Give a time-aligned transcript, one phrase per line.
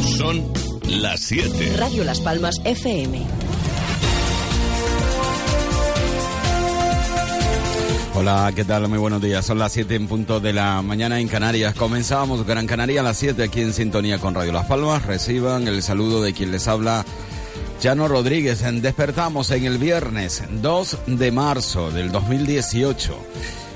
[0.00, 0.52] Son
[0.88, 1.76] las 7.
[1.76, 3.22] Radio Las Palmas FM.
[8.14, 8.88] Hola, ¿qué tal?
[8.88, 9.44] Muy buenos días.
[9.44, 11.74] Son las 7 en punto de la mañana en Canarias.
[11.74, 15.04] Comenzamos Gran Canaria a las 7 aquí en sintonía con Radio Las Palmas.
[15.04, 17.04] Reciban el saludo de quien les habla,
[17.80, 18.62] Chano Rodríguez.
[18.82, 23.16] Despertamos en el viernes 2 de marzo del 2018.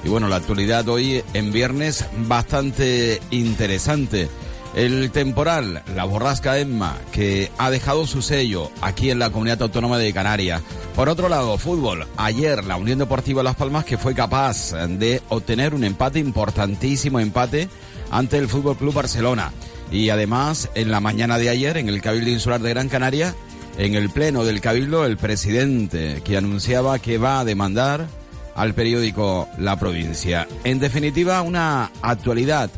[0.04, 4.28] Y bueno, la actualidad hoy en viernes bastante interesante.
[4.76, 9.96] El temporal, la borrasca Emma, que ha dejado su sello aquí en la comunidad autónoma
[9.96, 10.60] de Canarias.
[10.94, 12.06] Por otro lado, fútbol.
[12.18, 17.70] Ayer la Unión Deportiva Las Palmas que fue capaz de obtener un empate importantísimo empate
[18.10, 19.50] ante el Fútbol Club Barcelona.
[19.90, 23.34] Y además, en la mañana de ayer, en el Cabildo Insular de Gran Canaria,
[23.78, 28.08] en el pleno del Cabildo, el presidente que anunciaba que va a demandar
[28.54, 30.46] al periódico La Provincia.
[30.64, 32.70] En definitiva, una actualidad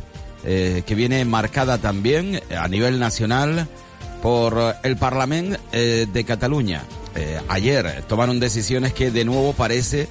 [0.45, 3.67] eh, que viene marcada también a nivel nacional
[4.21, 6.83] por el Parlamento eh, de Cataluña.
[7.15, 10.07] Eh, ayer tomaron decisiones que de nuevo parece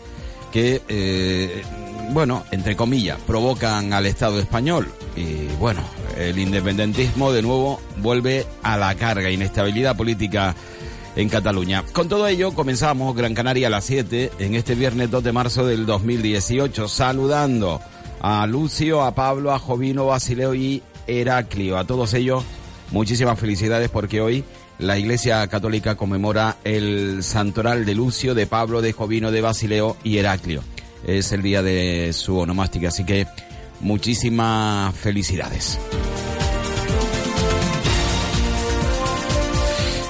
[0.52, 1.62] que,
[2.10, 4.90] bueno, entre comillas, provocan al Estado español.
[5.14, 5.82] Y bueno,
[6.16, 10.54] el independentismo de nuevo vuelve a la carga, inestabilidad política
[11.16, 11.84] en Cataluña.
[11.92, 15.66] Con todo ello, comenzamos Gran Canaria a las 7 en este viernes 2 de marzo
[15.66, 17.80] del 2018, saludando
[18.20, 21.78] a Lucio, a Pablo, a Jovino, Basileo y Heraclio.
[21.78, 22.44] A todos ellos,
[22.90, 24.44] muchísimas felicidades porque hoy
[24.78, 30.18] la Iglesia Católica conmemora el santoral de Lucio, de Pablo, de Jovino, de Basileo y
[30.18, 30.62] Heraclio.
[31.06, 33.26] Es el día de su onomástica, así que
[33.80, 35.78] muchísimas felicidades.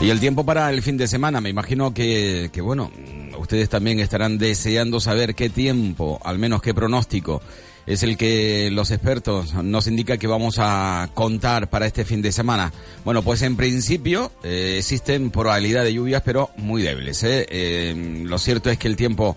[0.01, 2.91] Y el tiempo para el fin de semana, me imagino que, que bueno,
[3.39, 7.43] ustedes también estarán deseando saber qué tiempo, al menos qué pronóstico
[7.89, 12.33] es el que los expertos nos indican que vamos a contar para este fin de
[12.33, 12.71] semana.
[13.03, 17.25] Bueno, pues en principio eh, existen probabilidad de lluvias, pero muy débiles.
[17.25, 17.47] ¿eh?
[17.49, 19.37] Eh, lo cierto es que el tiempo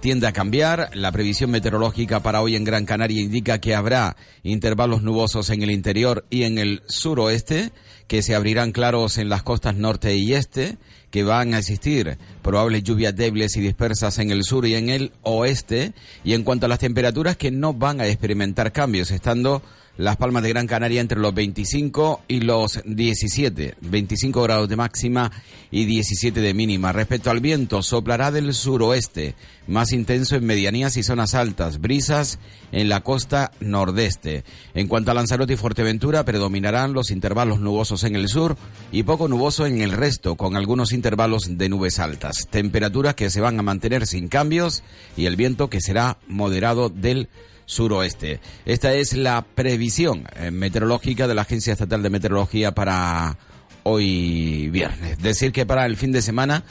[0.00, 0.90] tiende a cambiar.
[0.94, 5.72] La previsión meteorológica para hoy en Gran Canaria indica que habrá intervalos nubosos en el
[5.72, 7.72] interior y en el suroeste,
[8.06, 10.76] que se abrirán claros en las costas norte y este
[11.12, 15.12] que van a existir probables lluvias débiles y dispersas en el sur y en el
[15.20, 15.92] oeste.
[16.24, 19.62] Y en cuanto a las temperaturas, que no van a experimentar cambios, estando
[19.98, 25.30] las Palmas de Gran Canaria entre los 25 y los 17, 25 grados de máxima
[25.70, 26.92] y 17 de mínima.
[26.92, 29.34] Respecto al viento, soplará del suroeste,
[29.66, 32.38] más intenso en medianías y zonas altas, brisas
[32.72, 34.44] en la costa nordeste.
[34.74, 38.56] En cuanto a Lanzarote y Fuerteventura, predominarán los intervalos nubosos en el sur
[38.92, 42.48] y poco nuboso en el resto, con algunos intervalos de nubes altas.
[42.50, 44.82] Temperaturas que se van a mantener sin cambios
[45.16, 47.28] y el viento que será moderado del
[47.66, 48.40] suroeste.
[48.64, 53.36] Esta es la previsión eh, meteorológica de la Agencia Estatal de Meteorología para
[53.84, 55.18] hoy viernes.
[55.18, 56.64] Decir que para el fin de semana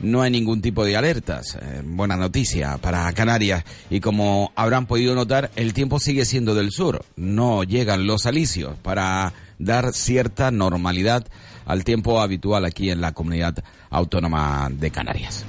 [0.00, 1.58] no hay ningún tipo de alertas.
[1.60, 3.64] Eh, buena noticia para Canarias.
[3.90, 7.04] Y como habrán podido notar, el tiempo sigue siendo del sur.
[7.16, 11.26] No llegan los alicios para dar cierta normalidad
[11.66, 13.56] al tiempo habitual aquí en la comunidad
[13.90, 15.44] autónoma de Canarias.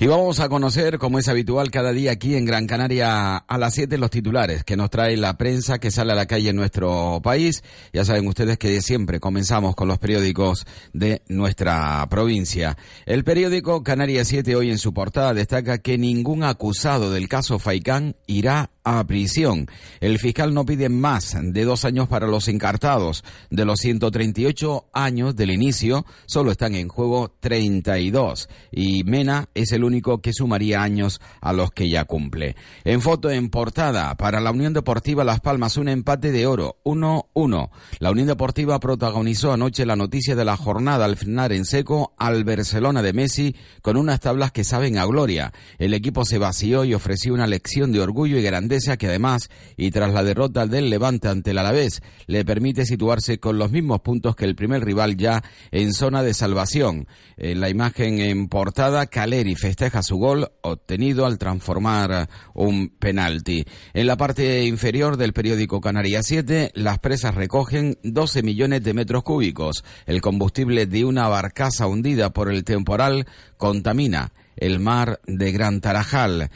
[0.00, 3.74] Y vamos a conocer, como es habitual cada día aquí en Gran Canaria a las
[3.74, 7.20] 7, los titulares que nos trae la prensa que sale a la calle en nuestro
[7.22, 7.62] país.
[7.92, 12.76] Ya saben ustedes que siempre comenzamos con los periódicos de nuestra provincia.
[13.06, 18.16] El periódico Canarias 7 hoy en su portada destaca que ningún acusado del caso Faicán
[18.26, 19.68] irá a prisión.
[20.00, 23.24] El fiscal no pide más de dos años para los encartados.
[23.50, 28.48] De los 138 años del inicio, solo están en juego 32.
[28.70, 32.56] Y Mena es el único que sumaría años a los que ya cumple.
[32.84, 37.70] En foto en portada, para la Unión Deportiva Las Palmas, un empate de oro, 1-1.
[37.98, 42.44] La Unión Deportiva protagonizó anoche la noticia de la jornada al frenar en seco al
[42.44, 45.52] Barcelona de Messi con unas tablas que saben a gloria.
[45.78, 49.90] El equipo se vació y ofreció una lección de orgullo y grandeza que además, y
[49.90, 54.36] tras la derrota del Levante ante el Alavés, le permite situarse con los mismos puntos
[54.36, 57.06] que el primer rival ya en zona de salvación.
[57.36, 63.64] En la imagen en portada, Caleri festeja su gol obtenido al transformar un penalti.
[63.92, 69.22] En la parte inferior del periódico Canarias 7, las presas recogen 12 millones de metros
[69.22, 69.84] cúbicos.
[70.06, 73.26] El combustible de una barcaza hundida por el temporal
[73.56, 76.50] contamina el mar de Gran Tarajal.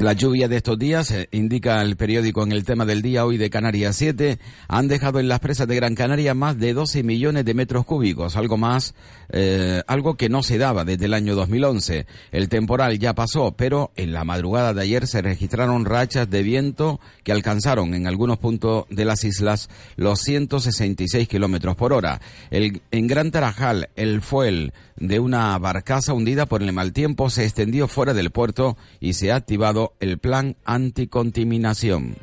[0.00, 3.36] La lluvia de estos días, eh, indica el periódico en el tema del día hoy
[3.36, 7.44] de Canarias 7, han dejado en las presas de Gran Canaria más de 12 millones
[7.44, 8.94] de metros cúbicos, algo más,
[9.28, 12.06] eh, algo que no se daba desde el año 2011.
[12.32, 16.98] El temporal ya pasó, pero en la madrugada de ayer se registraron rachas de viento
[17.22, 22.22] que alcanzaron en algunos puntos de las islas los 166 kilómetros por hora.
[22.50, 27.44] El, en Gran Tarajal, el fuel de una barcaza hundida por el mal tiempo se
[27.44, 32.16] extendió fuera del puerto y se ha activado el plan anticontaminación.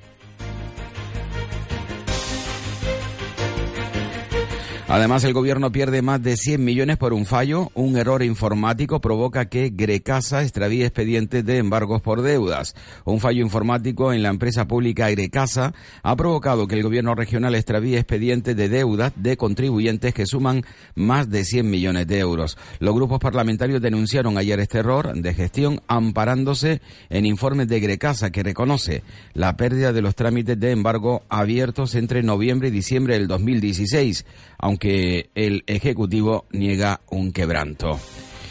[4.89, 7.69] Además, el gobierno pierde más de 100 millones por un fallo.
[7.73, 12.73] Un error informático provoca que Grecasa extravíe expedientes de embargos por deudas.
[13.03, 15.73] Un fallo informático en la empresa pública Grecasa
[16.03, 20.63] ha provocado que el gobierno regional extravíe expedientes de deudas de contribuyentes que suman
[20.95, 22.57] más de 100 millones de euros.
[22.79, 26.79] Los grupos parlamentarios denunciaron ayer este error de gestión amparándose
[27.09, 29.03] en informes de Grecasa que reconoce
[29.33, 34.25] la pérdida de los trámites de embargo abiertos entre noviembre y diciembre del 2016
[34.57, 37.99] aunque el Ejecutivo niega un quebranto.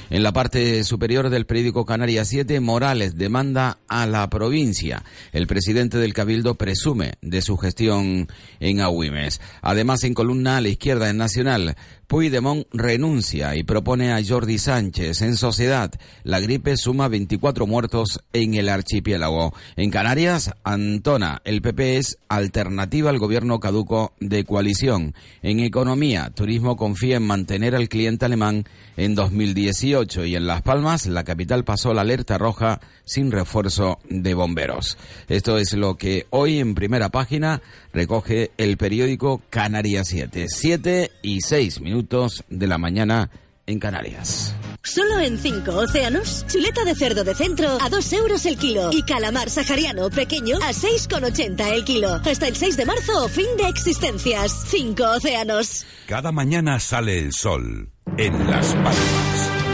[0.08, 5.02] En la parte superior del periódico Canarias 7, Morales demanda a la provincia.
[5.32, 8.28] El presidente del Cabildo presume de su gestión
[8.60, 9.40] en Agüimes.
[9.62, 15.22] Además, en columna a la izquierda en Nacional, Puigdemont renuncia y propone a Jordi Sánchez.
[15.22, 15.92] En sociedad,
[16.22, 19.52] la gripe suma 24 muertos en el archipiélago.
[19.76, 25.14] En Canarias, Antona, el PP es alternativa al gobierno caduco de coalición.
[25.42, 28.64] En economía, Turismo confía en mantener al cliente alemán
[28.96, 34.34] en 2018 y en Las Palmas, la capital pasó la alerta roja sin refuerzo de
[34.34, 34.98] bomberos.
[35.28, 37.62] Esto es lo que hoy en primera página
[37.94, 40.46] recoge el periódico Canarias 7.
[40.48, 43.30] 7 y 6 minutos de la mañana
[43.66, 44.54] en Canarias.
[44.82, 49.02] Solo en 5 océanos, chuleta de cerdo de centro a 2 euros el kilo y
[49.02, 52.14] calamar sahariano pequeño a 6,80 el kilo.
[52.24, 54.66] Hasta el 6 de marzo, fin de existencias.
[54.68, 55.86] 5 océanos.
[56.06, 59.65] Cada mañana sale el sol en Las Palmas.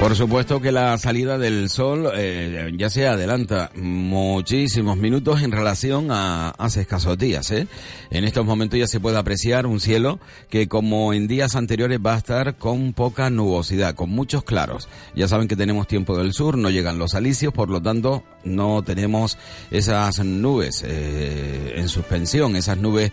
[0.00, 6.10] Por supuesto que la salida del sol eh, ya se adelanta muchísimos minutos en relación
[6.10, 7.50] a hace escasos días.
[7.52, 7.68] ¿eh?
[8.10, 10.20] En estos momentos ya se puede apreciar un cielo
[10.50, 14.88] que como en días anteriores va a estar con poca nubosidad, con muchos claros.
[15.14, 18.82] Ya saben que tenemos tiempo del sur, no llegan los alicios, por lo tanto no
[18.82, 19.38] tenemos
[19.70, 23.10] esas nubes eh, en suspensión, esas nubes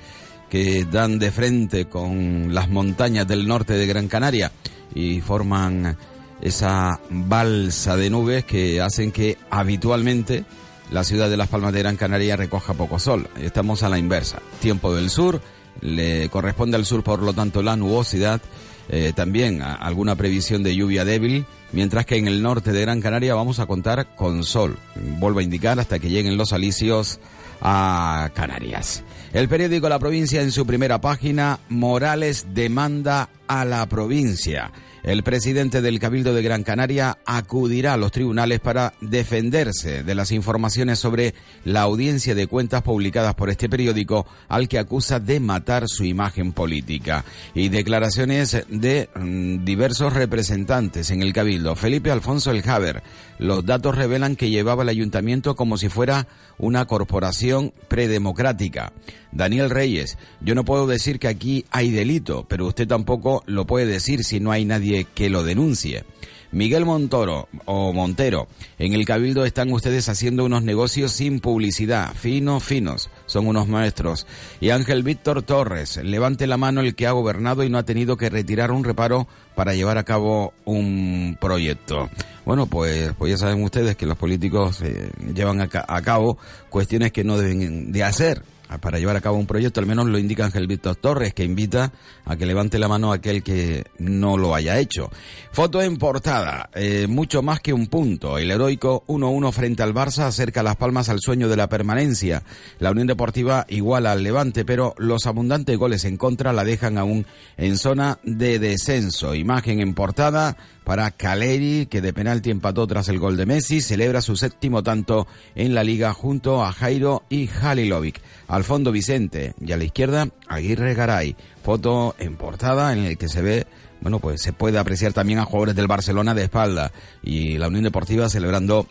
[0.49, 4.51] que dan de frente con las montañas del norte de Gran Canaria
[4.93, 5.95] y forman
[6.41, 10.45] esa balsa de nubes que hacen que habitualmente
[10.91, 13.29] la ciudad de Las Palmas de Gran Canaria recoja poco sol.
[13.39, 14.39] Estamos a la inversa.
[14.59, 15.41] Tiempo del sur,
[15.79, 18.41] le corresponde al sur por lo tanto la nubosidad,
[18.89, 23.35] eh, también alguna previsión de lluvia débil, mientras que en el norte de Gran Canaria
[23.35, 24.77] vamos a contar con sol.
[24.95, 27.19] Vuelvo a indicar hasta que lleguen los alicios
[27.61, 29.03] a Canarias.
[29.31, 34.71] El periódico La Provincia en su primera página, Morales demanda a la provincia.
[35.03, 40.31] El presidente del Cabildo de Gran Canaria acudirá a los tribunales para defenderse de las
[40.31, 41.33] informaciones sobre
[41.65, 46.53] la audiencia de cuentas publicadas por este periódico al que acusa de matar su imagen
[46.53, 47.25] política.
[47.55, 51.75] Y declaraciones de mm, diversos representantes en el Cabildo.
[51.75, 53.01] Felipe Alfonso El Javer.
[53.39, 56.27] Los datos revelan que llevaba el ayuntamiento como si fuera
[56.59, 58.93] una corporación predemocrática.
[59.31, 63.85] Daniel Reyes, yo no puedo decir que aquí hay delito, pero usted tampoco lo puede
[63.85, 66.03] decir si no hay nadie que lo denuncie.
[66.51, 68.47] Miguel Montoro o Montero,
[68.77, 74.27] en el Cabildo están ustedes haciendo unos negocios sin publicidad, finos, finos, son unos maestros.
[74.59, 78.17] Y Ángel Víctor Torres, levante la mano el que ha gobernado y no ha tenido
[78.17, 82.09] que retirar un reparo para llevar a cabo un proyecto.
[82.45, 86.37] Bueno, pues, pues ya saben ustedes que los políticos eh, llevan a, a cabo
[86.69, 88.43] cuestiones que no deben de hacer
[88.79, 91.91] para llevar a cabo un proyecto, al menos lo indica Ángel Víctor Torres, que invita
[92.25, 95.09] a que levante la mano aquel que no lo haya hecho.
[95.51, 98.37] Foto en portada, eh, mucho más que un punto.
[98.37, 102.43] El heroico 1-1 frente al Barça acerca las palmas al sueño de la permanencia.
[102.79, 107.25] La Unión Deportiva iguala al Levante, pero los abundantes goles en contra la dejan aún
[107.57, 109.35] en zona de descenso.
[109.35, 114.21] Imagen en portada para Caleri, que de penalti empató tras el gol de Messi, celebra
[114.21, 118.19] su séptimo tanto en la liga junto a Jairo y Halilovic.
[118.47, 121.35] Al fondo Vicente y a la izquierda Aguirre Garay.
[121.63, 123.67] Foto en portada en el que se ve
[124.01, 126.91] bueno, pues se puede apreciar también a jugadores del Barcelona de espalda
[127.21, 128.87] y la Unión Deportiva celebrando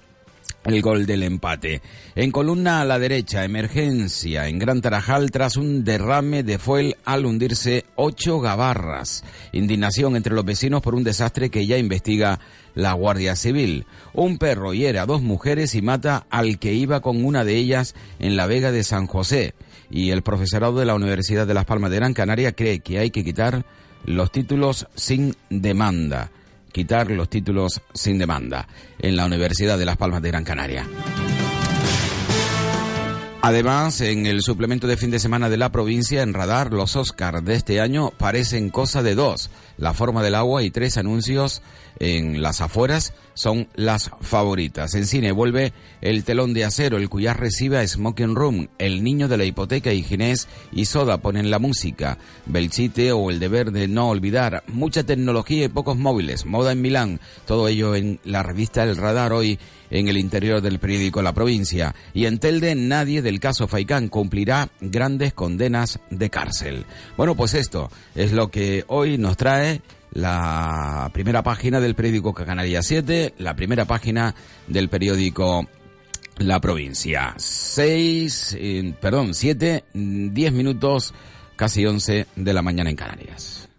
[0.64, 1.82] el gol del empate.
[2.14, 7.26] En columna a la derecha, emergencia en Gran Tarajal tras un derrame de fuel al
[7.26, 9.24] hundirse ocho gabarras.
[9.52, 12.38] Indignación entre los vecinos por un desastre que ya investiga
[12.74, 13.86] la Guardia Civil.
[14.12, 17.94] Un perro hiere a dos mujeres y mata al que iba con una de ellas
[18.18, 19.54] en la Vega de San José.
[19.90, 23.10] Y el profesorado de la Universidad de Las Palmas de Gran Canaria cree que hay
[23.10, 23.64] que quitar
[24.04, 26.30] los títulos sin demanda
[26.70, 30.86] quitar los títulos sin demanda en la Universidad de Las Palmas de Gran Canaria.
[33.42, 37.42] Además, en el suplemento de fin de semana de la provincia, en radar, los Oscars
[37.42, 39.50] de este año parecen cosa de dos.
[39.80, 41.62] La forma del agua y tres anuncios
[41.98, 44.94] en las afueras son las favoritas.
[44.94, 45.72] En cine vuelve
[46.02, 49.90] El telón de acero, el cuya recibe a Smoking Room, El niño de la hipoteca
[49.92, 55.02] y Ginés y Soda ponen la música, Belchite o El deber de no olvidar, mucha
[55.02, 59.58] tecnología y pocos móviles, moda en Milán, todo ello en la revista El Radar hoy
[59.90, 61.94] en el interior del periódico La Provincia.
[62.14, 66.84] Y en Telde nadie del caso Faicán cumplirá grandes condenas de cárcel.
[67.16, 69.69] Bueno, pues esto es lo que hoy nos trae
[70.12, 74.34] la primera página del periódico Canaria 7, la primera página
[74.66, 75.66] del periódico
[76.38, 77.34] La Provincia.
[77.36, 81.14] Seis, eh, perdón, siete, diez minutos,
[81.56, 83.69] casi once de la mañana en Canarias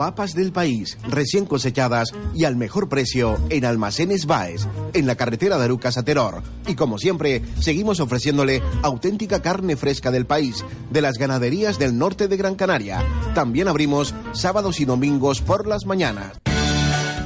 [0.00, 5.58] papas del país, recién cosechadas y al mejor precio en Almacenes Baes, en la carretera
[5.58, 6.42] de Arucas a Teror.
[6.66, 12.28] Y como siempre, seguimos ofreciéndole auténtica carne fresca del país, de las ganaderías del norte
[12.28, 13.04] de Gran Canaria.
[13.34, 16.32] También abrimos sábados y domingos por las mañanas.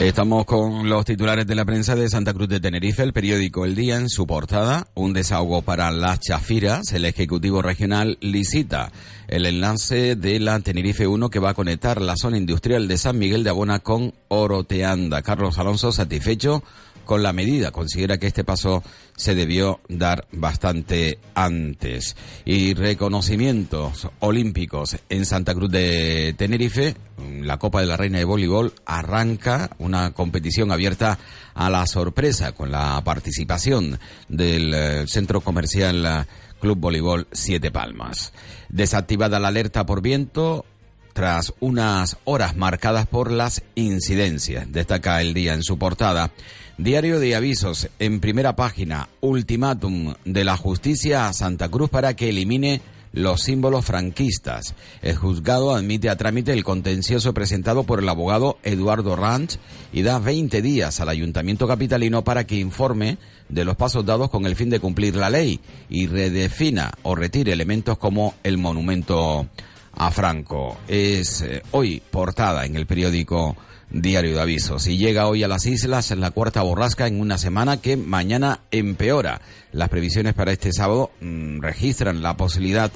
[0.00, 3.76] Estamos con los titulares de la prensa de Santa Cruz de Tenerife, el periódico El
[3.76, 8.90] Día en su portada, un desahogo para las chafiras, el Ejecutivo Regional licita
[9.28, 13.18] el enlace de la Tenerife 1 que va a conectar la zona industrial de San
[13.18, 15.22] Miguel de Abona con Oroteanda.
[15.22, 16.62] Carlos Alonso satisfecho
[17.04, 17.70] con la medida.
[17.70, 18.82] Considera que este paso
[19.16, 22.16] se debió dar bastante antes.
[22.44, 26.94] Y reconocimientos olímpicos en Santa Cruz de Tenerife.
[27.40, 31.18] La Copa de la Reina de Voleibol arranca una competición abierta
[31.54, 36.26] a la sorpresa con la participación del eh, centro comercial
[36.62, 38.32] Club Voleibol Siete Palmas.
[38.68, 40.64] Desactivada la alerta por viento,
[41.12, 44.70] tras unas horas marcadas por las incidencias.
[44.70, 46.30] Destaca el día en su portada.
[46.78, 49.08] Diario de avisos en primera página.
[49.20, 52.80] Ultimátum de la justicia a Santa Cruz para que elimine
[53.12, 54.74] los símbolos franquistas.
[55.02, 59.58] El juzgado admite a trámite el contencioso presentado por el abogado Eduardo Ranch
[59.92, 64.46] y da 20 días al ayuntamiento capitalino para que informe de los pasos dados con
[64.46, 69.46] el fin de cumplir la ley y redefina o retire elementos como el monumento
[69.94, 70.78] a Franco.
[70.88, 73.56] Es eh, hoy portada en el periódico
[73.90, 77.38] Diario de Avisos y llega hoy a las islas en la cuarta borrasca en una
[77.38, 79.40] semana que mañana empeora.
[79.72, 82.90] Las previsiones para este sábado mm, registran la posibilidad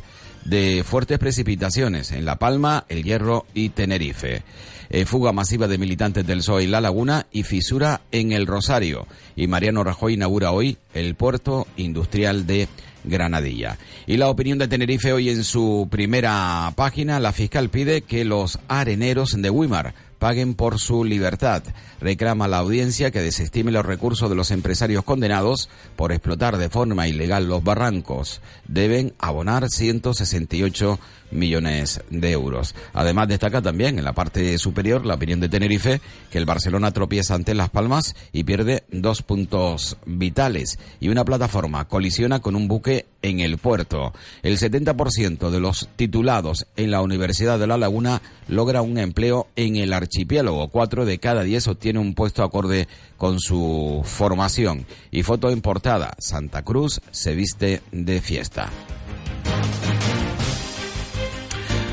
[0.45, 4.43] de fuertes precipitaciones en La Palma, El Hierro y Tenerife.
[4.89, 9.07] Eh, fuga masiva de militantes del PSOE y La Laguna y fisura en El Rosario.
[9.35, 12.69] Y Mariano Rajoy inaugura hoy el puerto industrial de
[13.07, 13.79] Granadilla.
[14.07, 18.59] Y la opinión de Tenerife hoy en su primera página, la fiscal pide que los
[18.69, 19.95] areneros de Wimar
[20.27, 21.63] paguen por su libertad.
[22.01, 27.07] Reclama la audiencia que desestime los recursos de los empresarios condenados por explotar de forma
[27.07, 28.41] ilegal los barrancos.
[28.67, 30.99] Deben abonar 168
[31.31, 32.75] millones de euros.
[32.93, 37.37] Además, destaca también en la parte superior la opinión de Tenerife que el Barcelona tropieza
[37.37, 43.07] ante Las Palmas y pierde dos puntos vitales y una plataforma colisiona con un buque
[43.27, 44.13] en el puerto.
[44.43, 49.77] El 70% de los titulados en la Universidad de La Laguna logra un empleo en
[49.77, 50.69] el archipiélago.
[50.69, 54.87] Cuatro de cada diez obtiene un puesto acorde con su formación.
[55.11, 58.71] Y foto en portada, Santa Cruz se viste de fiesta.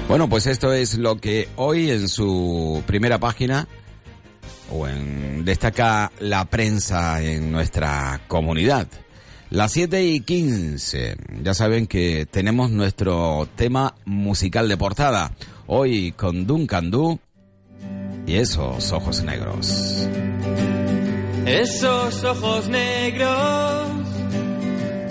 [0.07, 3.67] Bueno, pues esto es lo que hoy en su primera página
[4.69, 8.87] o en, destaca la prensa en nuestra comunidad.
[9.49, 15.31] Las 7 y 15, ya saben que tenemos nuestro tema musical de portada.
[15.67, 17.19] Hoy con Duncan Du
[18.25, 20.07] y esos ojos negros.
[21.45, 23.87] Esos ojos negros,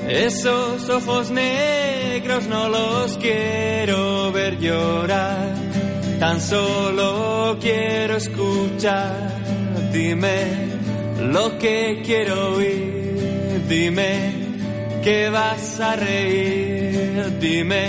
[0.09, 5.55] esos ojos negros no los quiero ver llorar,
[6.19, 9.31] tan solo quiero escuchar,
[9.93, 10.73] dime
[11.21, 13.02] lo que quiero oír,
[13.73, 14.12] dime
[15.02, 17.85] que vas a reír, dime,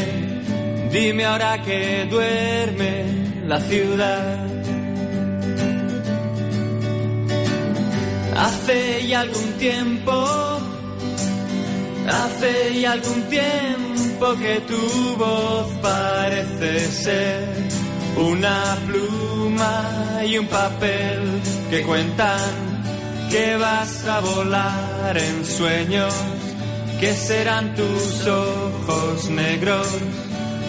[0.92, 2.94] dime ahora que duerme
[3.46, 4.48] la ciudad.
[8.46, 10.16] Hace ya algún tiempo,
[12.20, 14.84] hace ya algún tiempo que tu
[15.18, 16.72] voz parece
[17.04, 17.44] ser
[18.32, 21.20] una pluma y un papel
[21.70, 22.52] que cuentan
[23.30, 26.14] que vas a volar en sueños,
[27.00, 29.88] que serán tus ojos negros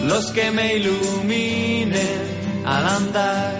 [0.07, 3.53] los que me iluminen al andar.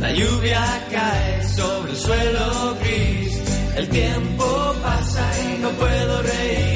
[0.00, 3.40] La lluvia cae sobre el suelo gris,
[3.76, 6.75] el tiempo pasa y no puedo reír.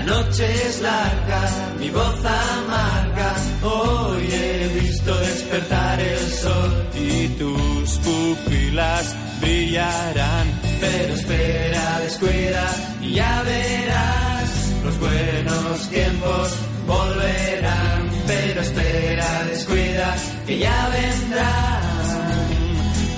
[0.00, 1.42] La noche es larga,
[1.78, 10.46] mi voz amarga, hoy he visto despertar el sol y tus pupilas brillarán.
[10.80, 12.66] Pero espera, descuida
[13.02, 14.50] y ya verás,
[14.84, 16.54] los buenos tiempos
[16.86, 18.10] volverán.
[18.26, 20.16] Pero espera, descuida
[20.46, 21.80] que ya vendrán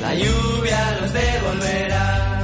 [0.01, 2.42] la lluvia los devolverá.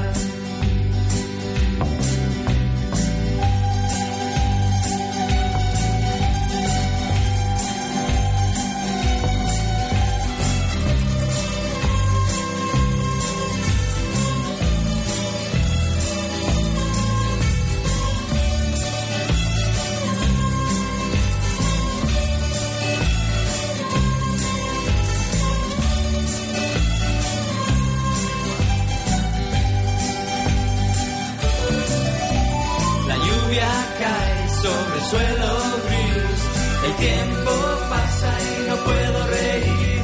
[36.98, 37.50] Tiempo
[37.88, 40.02] pasa y no puedo reír.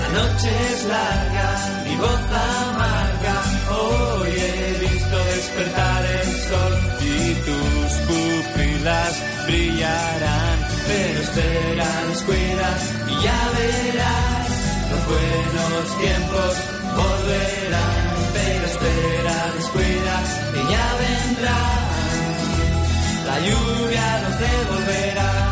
[0.00, 1.48] La noche es larga,
[1.84, 3.36] mi voz amarga,
[3.78, 9.14] hoy he visto despertar el sol y tus pupilas
[9.46, 10.58] brillarán.
[10.86, 12.68] Pero espera, descuida
[13.08, 14.48] y ya verás,
[14.90, 16.52] los buenos tiempos
[17.00, 18.04] volverán.
[18.34, 20.14] Pero espera, descuida
[20.58, 21.82] y ya vendrán
[23.32, 25.51] la lluvia nos devolverá.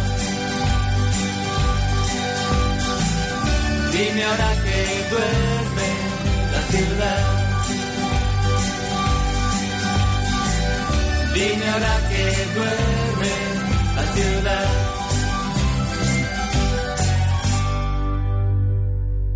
[3.91, 4.79] Dime ahora que
[5.11, 5.89] duerme
[6.53, 7.21] la ciudad.
[11.33, 12.23] Dime ahora que
[12.55, 13.33] duerme
[13.95, 14.91] la ciudad.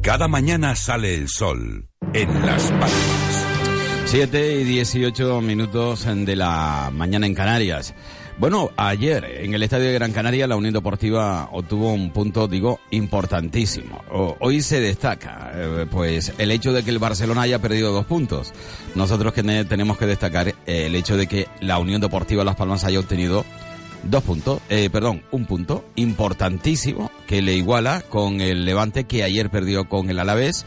[0.02, 3.46] Cada mañana sale el sol en Las Palmas.
[4.06, 7.96] 7 y 18 minutos de la mañana en Canarias.
[8.38, 12.82] Bueno, ayer en el Estadio de Gran Canaria la Unión Deportiva obtuvo un punto, digo,
[12.92, 14.04] importantísimo.
[14.42, 18.52] Hoy se destaca, eh, pues, el hecho de que el Barcelona haya perdido dos puntos.
[18.94, 22.58] Nosotros que ne- tenemos que destacar eh, el hecho de que la Unión Deportiva Las
[22.58, 23.46] Palmas haya obtenido
[24.04, 29.50] dos puntos, eh, perdón, un punto importantísimo que le iguala con el Levante que ayer
[29.50, 30.66] perdió con el Alavés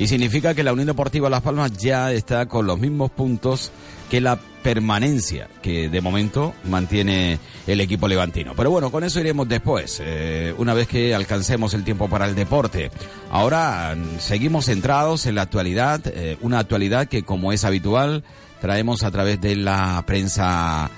[0.00, 3.70] Y significa que la Unión Deportiva Las Palmas ya está con los mismos puntos
[4.08, 8.54] que la permanencia que de momento mantiene el equipo levantino.
[8.56, 12.34] Pero bueno, con eso iremos después, eh, una vez que alcancemos el tiempo para el
[12.34, 12.90] deporte.
[13.30, 18.24] Ahora mm, seguimos centrados en la actualidad, eh, una actualidad que como es habitual
[18.62, 20.90] traemos a través de la prensa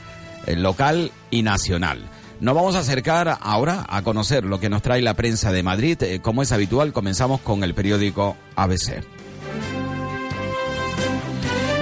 [0.46, 1.98] eh, local y nacional.
[2.42, 5.96] Nos vamos a acercar ahora a conocer lo que nos trae la prensa de Madrid.
[6.22, 9.04] como es habitual, comenzamos con el periódico ABC.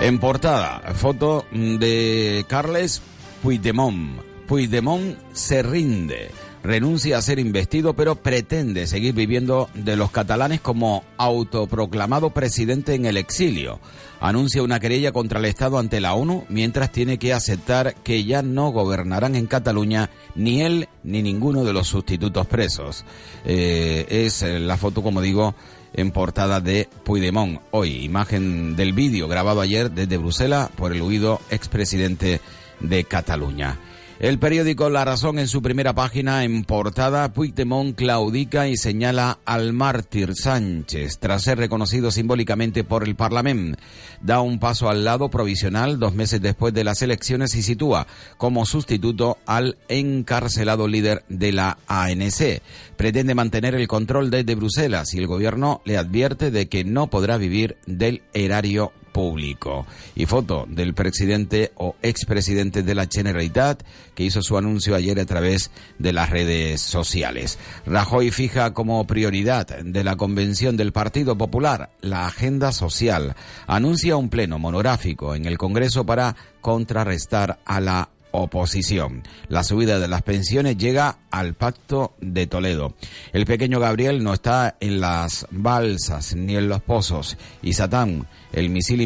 [0.02, 3.00] En portada, foto de Carles
[3.42, 4.20] Puigdemont.
[4.46, 6.30] Puigdemont se rinde,
[6.62, 13.06] renuncia a ser investido, pero pretende seguir viviendo de los catalanes como autoproclamado presidente en
[13.06, 13.80] el exilio.
[14.20, 18.42] Anuncia una querella contra el Estado ante la ONU, mientras tiene que aceptar que ya
[18.42, 23.04] no gobernarán en Cataluña ni él ni ninguno de los sustitutos presos.
[23.44, 25.54] Eh, es la foto, como digo,
[25.94, 27.60] en portada de Puigdemont.
[27.70, 32.40] Hoy, imagen del vídeo grabado ayer desde Bruselas por el huido expresidente
[32.80, 33.78] de Cataluña.
[34.20, 39.72] El periódico La Razón en su primera página en portada, Puigdemont claudica y señala al
[39.72, 43.78] mártir Sánchez tras ser reconocido simbólicamente por el Parlamento.
[44.20, 48.06] Da un paso al lado provisional dos meses después de las elecciones y sitúa
[48.36, 52.60] como sustituto al encarcelado líder de la ANC.
[52.98, 57.38] Pretende mantener el control desde Bruselas y el gobierno le advierte de que no podrá
[57.38, 59.86] vivir del erario público.
[60.14, 63.82] Y foto del presidente o expresidente de la Generalitat
[64.14, 67.58] que hizo su anuncio ayer a través de las redes sociales.
[67.86, 73.34] Rajoy fija como prioridad de la convención del Partido Popular la agenda social.
[73.66, 79.22] Anuncia un pleno monográfico en el Congreso para contrarrestar a la oposición.
[79.48, 82.94] La subida de las pensiones llega al pacto de Toledo.
[83.32, 88.70] El pequeño Gabriel no está en las balsas ni en los pozos y Satán, el
[88.70, 89.00] misil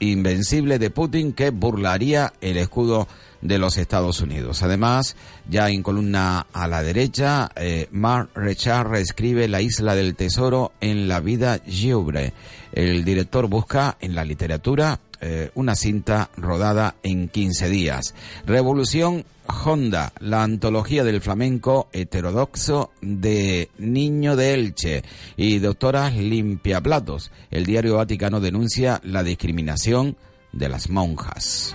[0.00, 3.08] invencible de Putin que burlaría el escudo
[3.40, 4.62] de los Estados Unidos.
[4.62, 5.16] Además,
[5.48, 11.08] ya en columna a la derecha, eh, Marc Richard reescribe La isla del tesoro en
[11.08, 12.32] la vida libre.
[12.72, 18.14] El director busca en la literatura eh, una cinta rodada en 15 días.
[18.46, 19.24] Revolución
[19.64, 25.02] Honda, la antología del flamenco heterodoxo de Niño de Elche
[25.36, 27.30] y Doctoras Limpiaplatos.
[27.50, 30.16] El diario Vaticano denuncia la discriminación
[30.52, 31.74] de las monjas.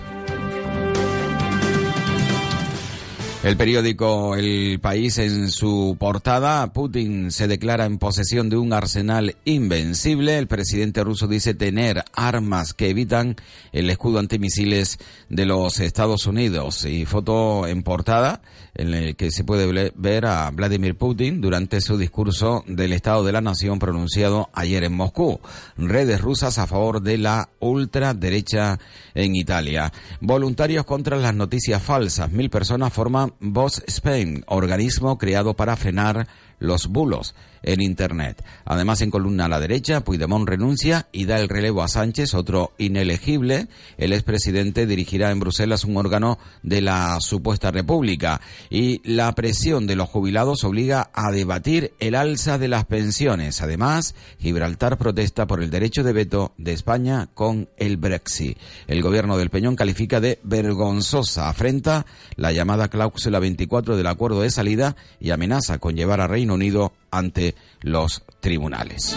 [3.44, 9.36] El periódico El País en su portada, Putin se declara en posesión de un arsenal
[9.44, 10.38] invencible.
[10.38, 13.36] El presidente ruso dice tener armas que evitan
[13.72, 16.86] el escudo antimisiles de los Estados Unidos.
[16.86, 18.40] Y foto en portada
[18.74, 23.32] en el que se puede ver a Vladimir Putin durante su discurso del Estado de
[23.32, 25.40] la Nación pronunciado ayer en Moscú.
[25.76, 28.78] Redes rusas a favor de la ultraderecha
[29.14, 29.92] en Italia.
[30.20, 32.30] Voluntarios contra las noticias falsas.
[32.30, 36.26] Mil personas forman Voz Spain, organismo creado para frenar
[36.58, 37.34] los bulos
[37.64, 38.44] en Internet.
[38.64, 42.72] Además, en columna a la derecha, Puigdemont renuncia y da el relevo a Sánchez, otro
[42.78, 43.68] inelegible.
[43.98, 48.40] El expresidente dirigirá en Bruselas un órgano de la supuesta República.
[48.70, 53.60] Y la presión de los jubilados obliga a debatir el alza de las pensiones.
[53.62, 58.58] Además, Gibraltar protesta por el derecho de veto de España con el Brexit.
[58.86, 64.50] El gobierno del Peñón califica de vergonzosa afrenta la llamada cláusula 24 del acuerdo de
[64.50, 69.16] salida y amenaza con llevar a Reino Unido ante los tribunales.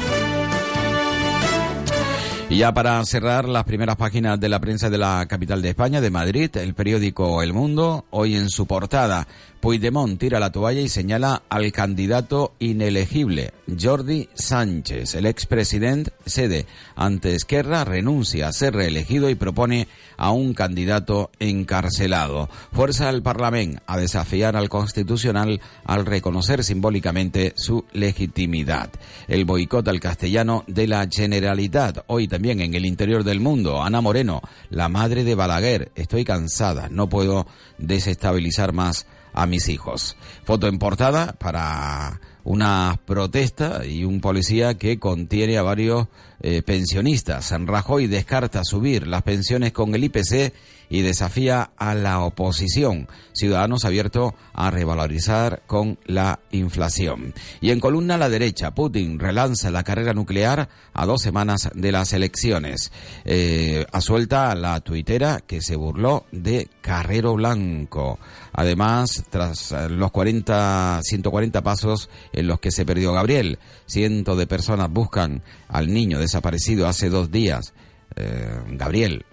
[2.49, 5.99] Y ya para cerrar las primeras páginas de la prensa de la capital de España,
[5.99, 9.27] de Madrid, el periódico El Mundo, hoy en su portada,
[9.59, 15.15] Puigdemont tira la toalla y señala al candidato inelegible, Jordi Sánchez.
[15.15, 22.49] El expresidente cede ante Esquerra, renuncia a ser reelegido y propone a un candidato encarcelado.
[22.73, 23.47] Fuerza al Parlamento
[23.85, 28.89] a desafiar al Constitucional al reconocer simbólicamente su legitimidad.
[29.27, 32.03] El boicot al castellano de la Generalitat.
[32.07, 33.81] Hoy también en el interior del mundo.
[33.81, 35.91] Ana Moreno, la madre de Balaguer.
[35.95, 40.17] Estoy cansada, no puedo desestabilizar más a mis hijos.
[40.43, 46.07] Foto en portada para una protesta y un policía que contiene a varios
[46.39, 47.53] eh, pensionistas.
[47.65, 50.53] Rajoy descarta subir las pensiones con el IPC
[50.89, 53.07] y desafía a la oposición.
[53.33, 57.33] Ciudadanos abierto a revalorizar con la inflación.
[57.61, 61.91] Y en columna a la derecha, Putin relanza la carrera nuclear a dos semanas de
[61.91, 62.91] las elecciones.
[63.25, 68.19] Eh, a suelta la tuitera que se burló de Carrero Blanco.
[68.53, 73.59] Además, tras los 40, 140 pasos, en los que se perdió Gabriel.
[73.85, 77.73] Cientos de personas buscan al niño desaparecido hace dos días.
[78.15, 79.25] Eh, Gabriel,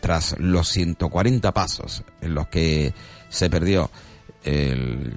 [0.00, 2.92] tras los 140 pasos en los que
[3.28, 3.90] se perdió
[4.44, 5.14] el,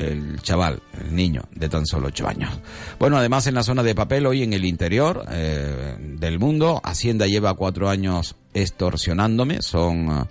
[0.00, 2.58] el chaval, el niño de tan solo 8 años.
[2.98, 7.26] Bueno, además en la zona de papel, hoy en el interior eh, del mundo, Hacienda
[7.26, 10.24] lleva cuatro años extorsionándome, son eh,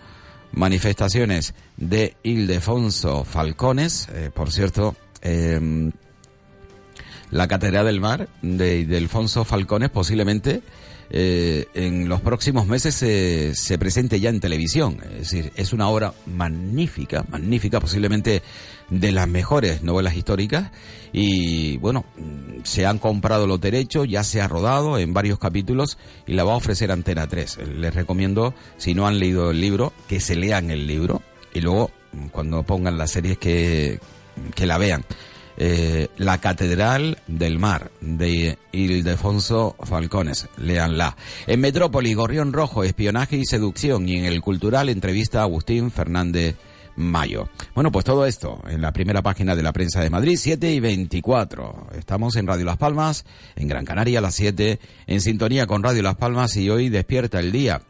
[0.52, 5.92] manifestaciones de Ildefonso Falcones, eh, por cierto, em,
[7.32, 10.62] la Catedral del Mar de Ildefonso Falcones posiblemente
[11.12, 14.98] eh, en los próximos meses se, se presente ya en televisión.
[15.12, 18.42] Es decir, es una obra magnífica, magnífica, posiblemente
[18.90, 20.72] de las mejores novelas históricas.
[21.12, 22.06] Y bueno,
[22.64, 26.54] se han comprado los derechos, ya se ha rodado en varios capítulos y la va
[26.54, 27.60] a ofrecer Antena 3.
[27.78, 31.22] Les recomiendo, si no han leído el libro, que se lean el libro
[31.54, 31.92] y luego,
[32.32, 34.00] cuando pongan las series, que,
[34.56, 35.04] que la vean.
[35.62, 40.48] Eh, la Catedral del Mar de Ildefonso Falcones.
[40.56, 41.18] Léanla.
[41.48, 44.08] En Metrópoli, Gorrión Rojo, Espionaje y Seducción.
[44.08, 46.56] Y en el Cultural, entrevista a Agustín Fernández
[46.96, 47.50] Mayo.
[47.76, 50.80] Bueno, pues todo esto en la primera página de la prensa de Madrid, 7 y
[50.80, 51.88] 24.
[51.98, 53.26] Estamos en Radio Las Palmas,
[53.58, 57.40] en Gran Canaria a las 7, en sintonía con Radio Las Palmas y hoy despierta
[57.40, 57.82] el día,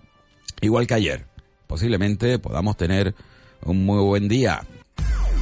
[0.62, 1.26] igual que ayer.
[1.68, 3.14] Posiblemente podamos tener
[3.64, 4.62] un muy buen día.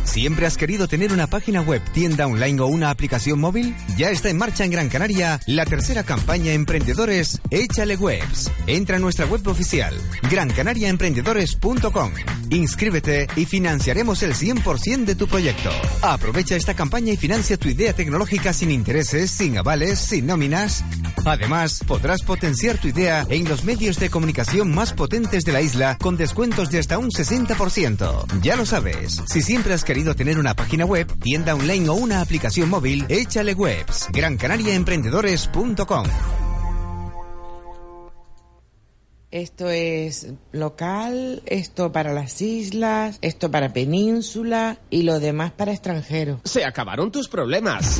[0.07, 3.75] ¿Siempre has querido tener una página web, tienda online o una aplicación móvil?
[3.97, 8.49] Ya está en marcha en Gran Canaria la tercera campaña Emprendedores Échale Webs.
[8.67, 9.93] Entra a nuestra web oficial,
[10.31, 12.11] grancanariaemprendedores.com.
[12.49, 15.69] Inscríbete y financiaremos el 100% de tu proyecto.
[16.01, 20.85] Aprovecha esta campaña y financia tu idea tecnológica sin intereses, sin avales, sin nóminas.
[21.25, 25.97] Además, podrás potenciar tu idea en los medios de comunicación más potentes de la isla
[25.99, 28.41] con descuentos de hasta un 60%.
[28.41, 32.21] Ya lo sabes, si siempre has querido tener una página web, tienda online o una
[32.21, 34.07] aplicación móvil, échale webs.
[34.13, 36.05] GranCanariaEmprendedores.com
[39.31, 46.39] Esto es local, esto para las islas, esto para península y lo demás para extranjeros.
[46.45, 47.99] Se acabaron tus problemas.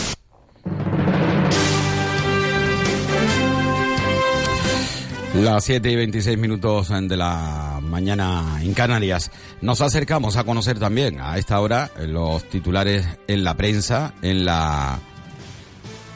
[5.33, 9.31] Las 7 y 26 minutos de la mañana en Canarias.
[9.61, 14.99] Nos acercamos a conocer también a esta hora los titulares en la prensa, en la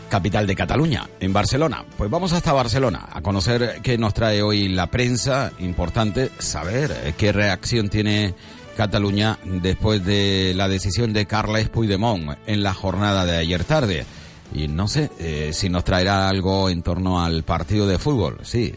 [0.09, 1.85] capital de Cataluña, en Barcelona.
[1.97, 5.53] Pues vamos hasta Barcelona a conocer qué nos trae hoy la prensa.
[5.59, 8.35] Importante saber qué reacción tiene
[8.75, 14.05] Cataluña después de la decisión de Carles Puigdemont en la jornada de ayer tarde.
[14.53, 18.39] Y no sé eh, si nos traerá algo en torno al partido de fútbol.
[18.43, 18.73] Sí,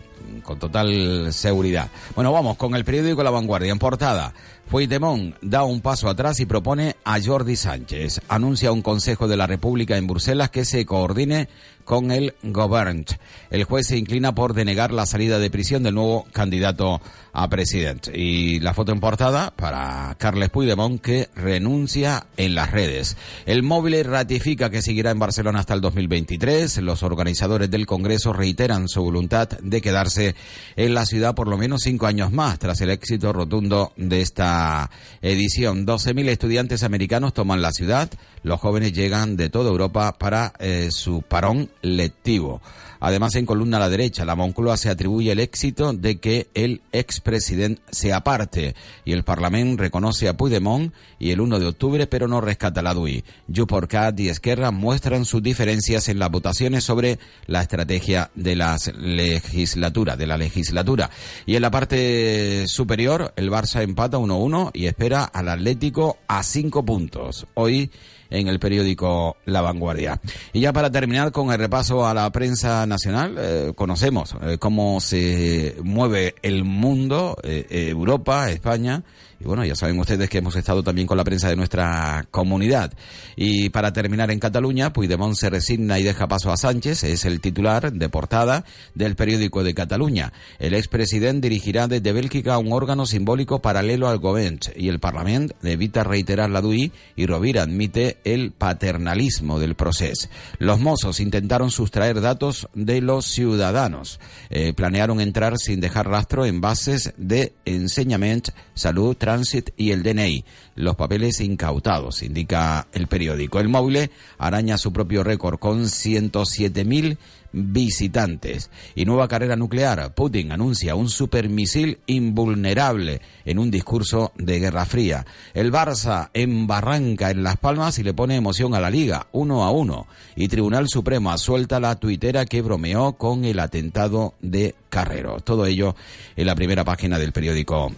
[0.48, 1.90] con total seguridad.
[2.14, 4.32] Bueno, vamos con el periódico La Vanguardia en portada.
[4.70, 8.22] Puigdemont da un paso atrás y propone a Jordi Sánchez.
[8.28, 11.50] Anuncia un Consejo de la República en Bruselas que se coordine
[11.84, 13.04] con el Govern.
[13.50, 17.02] El juez se inclina por denegar la salida de prisión del nuevo candidato
[17.42, 18.12] a presidente.
[18.18, 23.16] Y la foto en portada para Carles Puigdemont que renuncia en las redes.
[23.46, 26.78] El móvil ratifica que seguirá en Barcelona hasta el 2023.
[26.78, 30.34] Los organizadores del Congreso reiteran su voluntad de quedarse
[30.76, 34.90] en la ciudad por lo menos cinco años más tras el éxito rotundo de esta
[35.22, 35.86] edición.
[35.86, 38.10] 12.000 estudiantes americanos toman la ciudad.
[38.42, 42.60] Los jóvenes llegan de toda Europa para eh, su parón lectivo.
[43.00, 46.82] Además, en columna a la derecha, la Moncloa se atribuye el éxito de que el
[46.92, 52.28] expresidente se aparte y el Parlamento reconoce a Puigdemont y el 1 de octubre, pero
[52.28, 53.24] no rescata la DUI.
[53.54, 60.16] Juporcat y Esquerra muestran sus diferencias en las votaciones sobre la estrategia de las legislatura,
[60.16, 61.10] de la legislatura.
[61.46, 66.84] Y en la parte superior, el Barça empata 1-1 y espera al Atlético a cinco
[66.84, 67.46] puntos.
[67.54, 67.90] Hoy
[68.30, 70.20] en el periódico La Vanguardia.
[70.52, 75.00] Y ya para terminar con el repaso a la prensa nacional, eh, conocemos eh, cómo
[75.00, 79.02] se mueve el mundo, eh, Europa, España,
[79.40, 82.92] y bueno, ya saben ustedes que hemos estado también con la prensa de nuestra comunidad.
[83.36, 87.40] Y para terminar en Cataluña, Puigdemont se resigna y deja paso a Sánchez, es el
[87.40, 90.32] titular de portada del periódico de Cataluña.
[90.58, 96.04] El expresidente dirigirá desde Bélgica un órgano simbólico paralelo al Govern y el Parlamento evita
[96.04, 100.28] reiterar la DUI y Rovira admite el paternalismo del proceso.
[100.58, 104.20] Los mozos intentaron sustraer datos de los ciudadanos.
[104.50, 110.44] Eh, planearon entrar sin dejar rastro en bases de enseñamiento, salud, tránsito y el DNI.
[110.76, 113.60] Los papeles incautados, indica el periódico.
[113.60, 117.18] El móvil araña su propio récord con 107.000
[117.52, 118.70] visitantes.
[118.94, 120.14] Y nueva carrera nuclear.
[120.14, 125.26] Putin anuncia un supermisil invulnerable en un discurso de Guerra Fría.
[125.54, 129.70] El Barça embarranca en Las Palmas y le pone emoción a la liga, uno a
[129.70, 130.06] uno.
[130.36, 135.40] Y Tribunal Supremo suelta la tuitera que bromeó con el atentado de Carrero.
[135.40, 135.94] Todo ello
[136.36, 137.92] en la primera página del periódico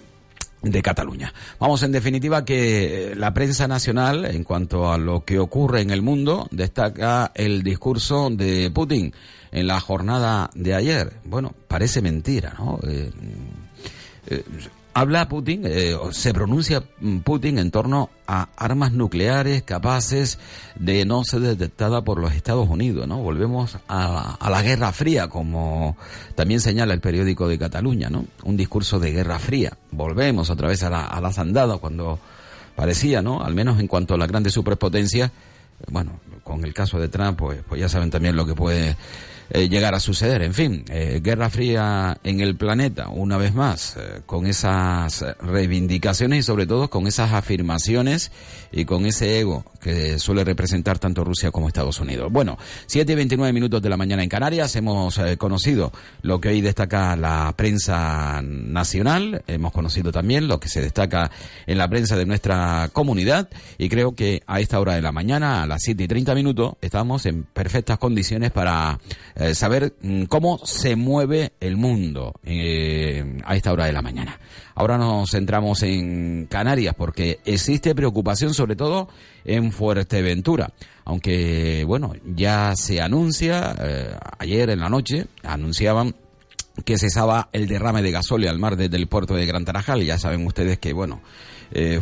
[0.63, 1.33] de Cataluña.
[1.59, 6.03] Vamos, en definitiva, que la prensa nacional, en cuanto a lo que ocurre en el
[6.03, 9.13] mundo, destaca el discurso de Putin
[9.53, 11.13] en la jornada de ayer.
[11.25, 12.79] Bueno, parece mentira, ¿no?
[12.87, 13.11] Eh,
[14.29, 14.45] eh,
[14.95, 16.83] habla Putin, eh, se pronuncia
[17.25, 20.39] Putin en torno a armas nucleares capaces
[20.77, 23.19] de no ser detectada por los Estados Unidos, ¿no?
[23.19, 25.97] Volvemos a, la Guerra Fría, como
[26.35, 28.25] también señala el periódico de Cataluña, ¿no?
[28.45, 29.77] Un discurso de Guerra Fría.
[29.91, 32.19] Volvemos otra vez a la, a la cuando
[32.77, 33.43] parecía, ¿no?
[33.43, 35.31] Al menos en cuanto a las grandes superpotencias,
[35.91, 38.97] bueno, con el caso de Trump, pues, pues ya saben también lo que puede
[39.53, 40.43] eh, llegar a suceder.
[40.43, 46.39] En fin, eh, guerra fría en el planeta, una vez más, eh, con esas reivindicaciones
[46.39, 48.31] y sobre todo con esas afirmaciones
[48.71, 52.31] y con ese ego que suele representar tanto Rusia como Estados Unidos.
[52.31, 55.91] Bueno, 7 y 29 minutos de la mañana en Canarias, hemos conocido
[56.23, 61.31] lo que hoy destaca la prensa nacional, hemos conocido también lo que se destaca
[61.67, 65.63] en la prensa de nuestra comunidad y creo que a esta hora de la mañana,
[65.63, 68.99] a las 7 y 30 minutos, estamos en perfectas condiciones para
[69.41, 74.39] eh, saber mm, cómo se mueve el mundo eh, a esta hora de la mañana.
[74.75, 79.09] Ahora nos centramos en Canarias porque existe preocupación sobre todo
[79.47, 80.75] en Fuerteventura.
[81.07, 86.15] Aunque, bueno, ya se anuncia, eh, ayer en la noche anunciaban
[86.85, 90.05] que cesaba el derrame de gasóleo al mar desde el puerto de Gran Tarajal.
[90.05, 91.23] Ya saben ustedes que, bueno,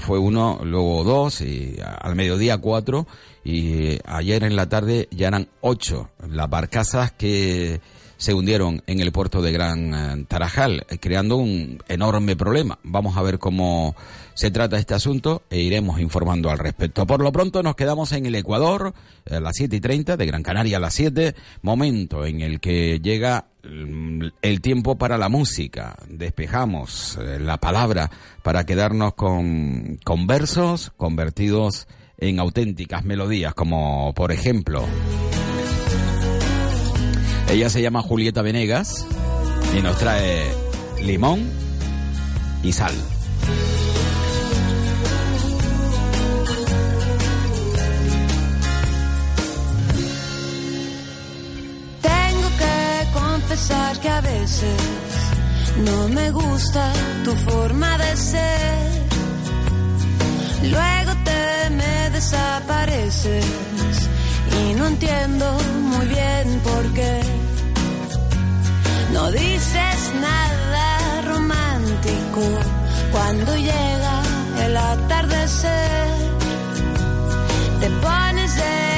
[0.01, 3.07] fue uno, luego dos, y al mediodía cuatro,
[3.49, 7.81] y ayer en la tarde ya eran ocho las barcazas que
[8.19, 12.79] se hundieron en el puerto de Gran eh, Tarajal, creando un enorme problema.
[12.83, 13.97] Vamos a ver cómo
[14.35, 17.07] se trata este asunto e iremos informando al respecto.
[17.07, 18.93] Por lo pronto nos quedamos en el Ecuador,
[19.31, 23.01] a las siete y treinta, de Gran Canaria a las siete, momento en el que
[23.01, 25.97] llega mm, el tiempo para la música.
[26.07, 28.11] Despejamos eh, la palabra
[28.43, 31.99] para quedarnos con, con versos convertidos en
[32.39, 34.85] auténticas melodías, como por ejemplo...
[37.51, 39.07] Ella se llama Julieta Venegas
[39.77, 40.53] y nos trae
[41.03, 41.49] limón
[42.63, 42.93] y sal.
[52.03, 54.81] Tengo que confesar que a veces
[55.87, 56.93] no me gusta
[57.25, 59.09] tu forma de ser.
[60.71, 61.88] Luego te me
[62.19, 63.47] desapareces
[64.61, 65.47] y no entiendo
[65.93, 67.21] muy bien por qué.
[69.13, 72.43] No dices nada romántico
[73.13, 74.17] cuando llega
[74.65, 76.09] el atardecer.
[77.81, 78.98] Te pones de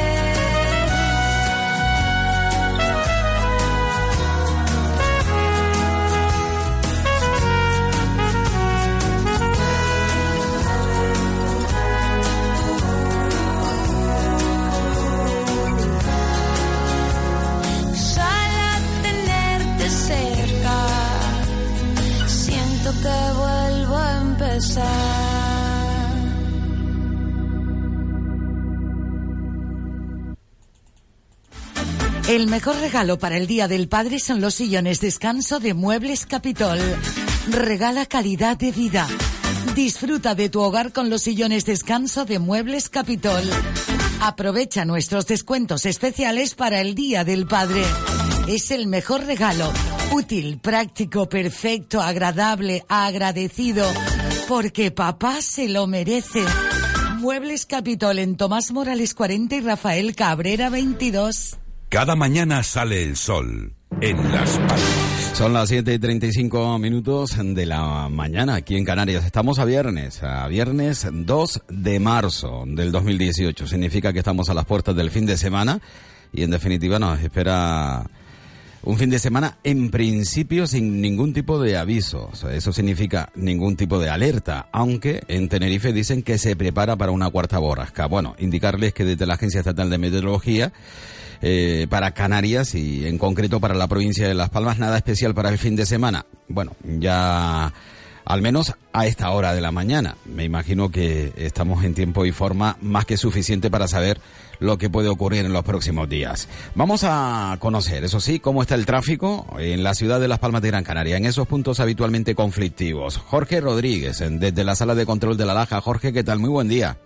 [32.41, 36.79] El mejor regalo para el Día del Padre son los sillones descanso de Muebles Capitol.
[37.47, 39.07] Regala calidad de vida.
[39.75, 43.43] Disfruta de tu hogar con los sillones descanso de Muebles Capitol.
[44.21, 47.83] Aprovecha nuestros descuentos especiales para el Día del Padre.
[48.47, 49.71] Es el mejor regalo.
[50.11, 53.85] Útil, práctico, perfecto, agradable, agradecido.
[54.47, 56.43] Porque papá se lo merece.
[57.19, 61.60] Muebles Capitol en Tomás Morales 40 y Rafael Cabrera 22.
[61.91, 65.31] Cada mañana sale el sol en Las Palmas.
[65.33, 69.25] Son las 7 y 35 minutos de la mañana aquí en Canarias.
[69.25, 73.67] Estamos a viernes, a viernes 2 de marzo del 2018.
[73.67, 75.81] Significa que estamos a las puertas del fin de semana
[76.31, 78.09] y en definitiva nos espera
[78.83, 82.29] un fin de semana en principio sin ningún tipo de aviso.
[82.31, 86.95] O sea, eso significa ningún tipo de alerta, aunque en Tenerife dicen que se prepara
[86.95, 88.07] para una cuarta borrasca.
[88.07, 90.73] Bueno, indicarles que desde la Agencia Estatal de Meteorología
[91.41, 95.49] eh, para Canarias y en concreto para la provincia de Las Palmas, nada especial para
[95.49, 96.25] el fin de semana.
[96.47, 97.73] Bueno, ya
[98.25, 100.15] al menos a esta hora de la mañana.
[100.25, 104.19] Me imagino que estamos en tiempo y forma más que suficiente para saber
[104.59, 106.47] lo que puede ocurrir en los próximos días.
[106.75, 110.61] Vamos a conocer, eso sí, cómo está el tráfico en la ciudad de Las Palmas
[110.61, 113.17] de Gran Canaria, en esos puntos habitualmente conflictivos.
[113.17, 115.81] Jorge Rodríguez, desde la sala de control de la Laja.
[115.81, 116.39] Jorge, ¿qué tal?
[116.39, 116.97] Muy buen día.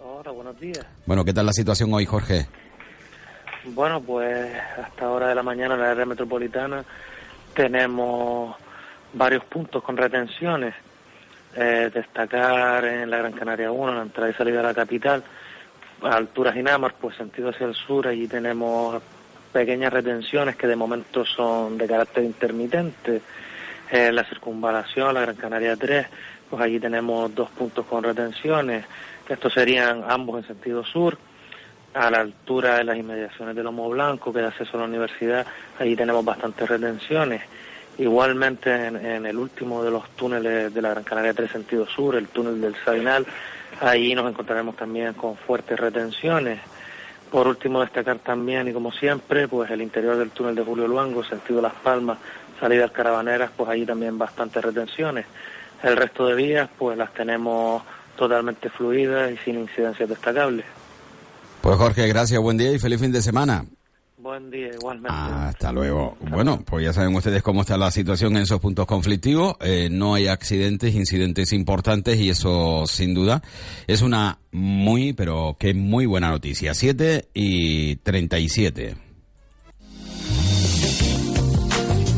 [0.00, 0.84] Hola, buenos días.
[1.06, 2.46] Bueno, ¿qué tal la situación hoy, Jorge?
[3.74, 4.52] Bueno, pues
[4.82, 6.84] hasta ahora de la mañana en la área metropolitana
[7.54, 8.54] tenemos
[9.12, 10.74] varios puntos con retenciones.
[11.56, 15.24] Eh, destacar en la Gran Canaria 1, la entrada y salida de la capital,
[16.02, 19.02] a altura Ginamar, pues sentido hacia el sur, allí tenemos
[19.52, 23.22] pequeñas retenciones que de momento son de carácter intermitente.
[23.90, 26.06] Eh, la circunvalación, la Gran Canaria 3,
[26.50, 28.84] pues allí tenemos dos puntos con retenciones,
[29.26, 31.16] que estos serían ambos en sentido sur
[31.94, 35.46] a la altura de las inmediaciones del Lomo Blanco, que da acceso a la universidad,
[35.78, 37.42] allí tenemos bastantes retenciones.
[37.98, 42.28] Igualmente en, el último de los túneles de la Gran Canaria 3 sentido sur, el
[42.28, 43.26] túnel del Sabinal,
[43.80, 46.60] ahí nos encontraremos también con fuertes retenciones.
[47.30, 51.24] Por último, destacar también, y como siempre, pues el interior del túnel de Julio Luango,
[51.24, 52.18] sentido Las Palmas,
[52.60, 55.26] salida al Carabaneras, pues allí también bastantes retenciones.
[55.82, 57.82] El resto de vías, pues las tenemos
[58.16, 60.64] totalmente fluidas y sin incidencias destacables.
[61.60, 63.64] Pues Jorge, gracias, buen día y feliz fin de semana.
[64.20, 65.16] Buen día, igualmente.
[65.16, 66.16] Hasta luego.
[66.28, 69.54] Bueno, pues ya saben ustedes cómo está la situación en esos puntos conflictivos.
[69.60, 73.42] Eh, no hay accidentes, incidentes importantes y eso sin duda
[73.86, 76.74] es una muy, pero que muy buena noticia.
[76.74, 79.07] 7 y 37.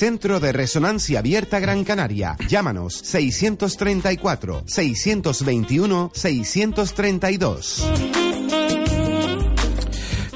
[0.00, 2.34] Centro de Resonancia Abierta Gran Canaria.
[2.48, 7.86] Llámanos 634 621 632.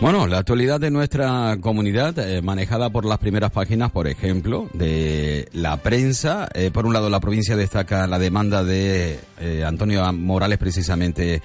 [0.02, 5.48] Bueno, la actualidad de nuestra comunidad, eh, manejada por las primeras páginas, por ejemplo, de
[5.54, 6.46] la prensa.
[6.52, 11.40] Eh, por un lado, la provincia destaca la demanda de eh, Antonio Morales precisamente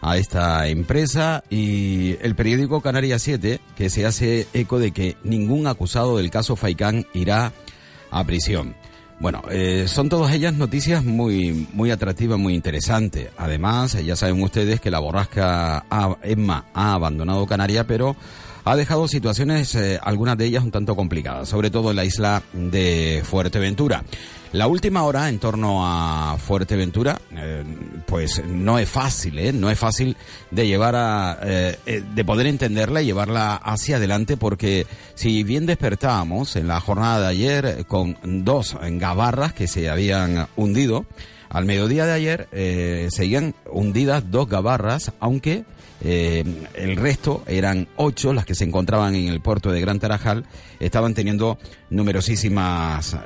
[0.00, 5.66] a esta empresa y el periódico Canarias 7, que se hace eco de que ningún
[5.66, 7.52] acusado del caso Faicán irá
[8.14, 8.74] a prisión.
[9.20, 13.28] Bueno, eh, son todas ellas noticias muy, muy atractivas, muy interesantes.
[13.36, 15.84] Además, ya saben ustedes que la borrasca
[16.22, 18.16] Emma ha abandonado Canarias, pero
[18.64, 22.42] ha dejado situaciones, eh, algunas de ellas un tanto complicadas, sobre todo en la isla
[22.52, 24.04] de Fuerteventura.
[24.54, 27.64] La última hora en torno a Fuerteventura, eh,
[28.06, 29.52] pues no es fácil, ¿eh?
[29.52, 30.16] No es fácil
[30.52, 34.86] de llevar a, eh, eh, de poder entenderla y llevarla hacia adelante porque
[35.16, 41.04] si bien despertábamos en la jornada de ayer con dos gabarras que se habían hundido,
[41.54, 45.64] al mediodía de ayer eh, seguían hundidas dos gabarras, aunque
[46.00, 46.44] eh,
[46.74, 50.46] el resto eran ocho las que se encontraban en el puerto de Gran Tarajal,
[50.80, 51.56] estaban teniendo
[51.90, 53.16] numerosísimas,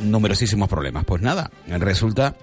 [0.00, 1.04] numerosísimos problemas.
[1.04, 2.36] Pues nada, resulta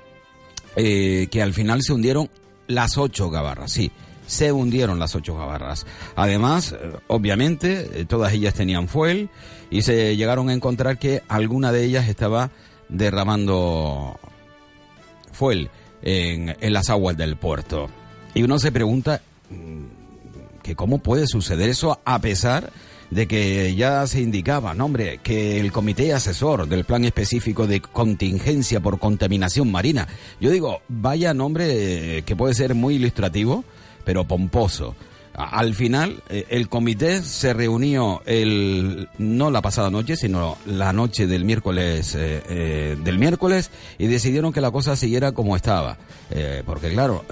[0.75, 2.29] eh, que al final se hundieron
[2.67, 3.91] las ocho gabarras, sí.
[4.27, 5.85] Se hundieron las ocho gabarras.
[6.15, 9.29] Además, eh, obviamente, eh, todas ellas tenían fuel
[9.69, 12.51] y se llegaron a encontrar que alguna de ellas estaba
[12.89, 14.19] derramando
[15.31, 15.69] fuel
[16.01, 17.87] en, en las aguas del puerto.
[18.33, 22.71] Y uno se pregunta mm, que cómo puede suceder eso a pesar de
[23.27, 28.81] que ya se indicaba, no hombre, que el comité asesor del plan específico de contingencia
[28.81, 30.05] por contaminación marina,
[30.41, 33.63] yo digo, vaya nombre eh, que puede ser muy ilustrativo,
[34.03, 34.95] pero pomposo.
[35.33, 41.25] Al final, eh, el comité se reunió el, no la pasada noche, sino la noche
[41.25, 45.97] del miércoles, eh, del miércoles, y decidieron que la cosa siguiera como estaba.
[46.65, 47.23] Porque claro,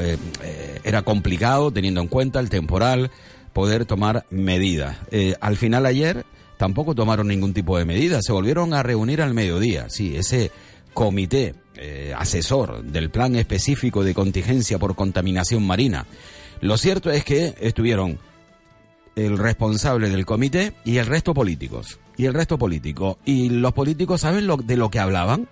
[0.83, 3.09] era complicado teniendo en cuenta el temporal,
[3.53, 4.97] poder tomar medidas.
[5.11, 6.25] Eh, al final ayer
[6.57, 9.89] tampoco tomaron ningún tipo de medidas, se volvieron a reunir al mediodía.
[9.89, 10.51] Sí, ese
[10.93, 16.05] comité eh, asesor del plan específico de contingencia por contaminación marina.
[16.61, 18.19] Lo cierto es que estuvieron
[19.15, 21.99] el responsable del comité y el resto políticos.
[22.15, 23.17] Y el resto político.
[23.25, 25.47] Y los políticos saben lo, de lo que hablaban.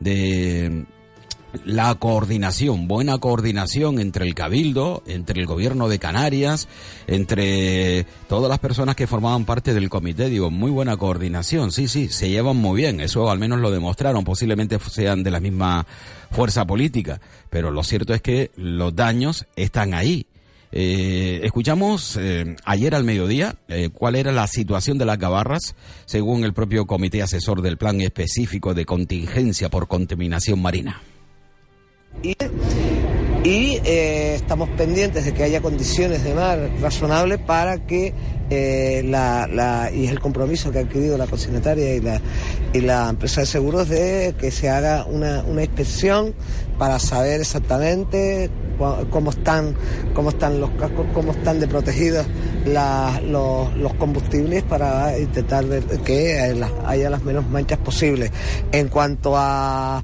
[0.00, 0.84] De
[1.64, 6.68] la coordinación, buena coordinación entre el Cabildo, entre el gobierno de Canarias,
[7.06, 12.08] entre todas las personas que formaban parte del comité, digo, muy buena coordinación, sí, sí,
[12.08, 15.86] se llevan muy bien, eso al menos lo demostraron, posiblemente sean de la misma
[16.30, 20.26] fuerza política, pero lo cierto es que los daños están ahí.
[20.72, 25.74] Eh, escuchamos eh, ayer al mediodía eh, cuál era la situación de las gabarras.
[26.04, 31.00] Según el propio comité asesor del plan específico de contingencia por contaminación marina.
[33.46, 38.12] Y eh, estamos pendientes de que haya condiciones de mar razonables para que
[38.50, 42.20] eh, la, y es el compromiso que ha adquirido la consignataria y la,
[42.72, 46.34] y la empresa de seguros de que se haga una, inspección
[46.76, 48.50] para saber exactamente
[49.10, 49.74] cómo están
[50.12, 52.26] cómo están los cascos cómo están de protegidos
[52.66, 55.64] los, combustibles para intentar
[56.04, 56.54] que
[56.84, 58.32] haya las menos manchas posibles.
[58.72, 60.02] En cuanto a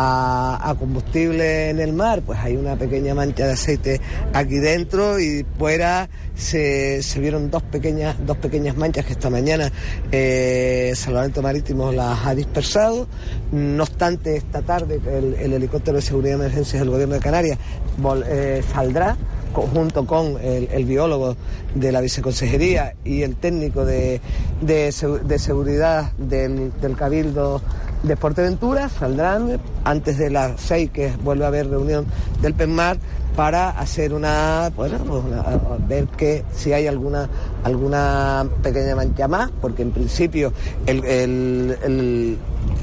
[0.00, 4.00] a, combustible en el mar, pues hay una pequeña mancha de aceite
[4.32, 9.72] aquí dentro y fuera se, vieron dos pequeñas, dos pequeñas manchas que esta mañana
[10.12, 13.08] eh, Salvamento Marítimo las ha dispersado.
[13.50, 17.58] No obstante, esta tarde el, el helicóptero de seguridad de emergencias del gobierno de Canarias
[18.00, 19.16] vol- eh, saldrá
[19.52, 21.36] junto con el, biólogo
[21.74, 24.20] de la viceconsejería y el técnico de,
[24.60, 24.94] de,
[25.24, 27.60] de seguridad del, del Cabildo
[28.02, 32.06] de Fuerteventura, saldrán antes de las seis que vuelve a haber reunión
[32.40, 32.98] del PENMAR
[33.34, 35.44] para hacer una, bueno, pues una-
[35.86, 37.28] ver que si hay alguna
[37.64, 40.52] alguna pequeña mancha más, porque en principio
[40.86, 42.38] el, el- el-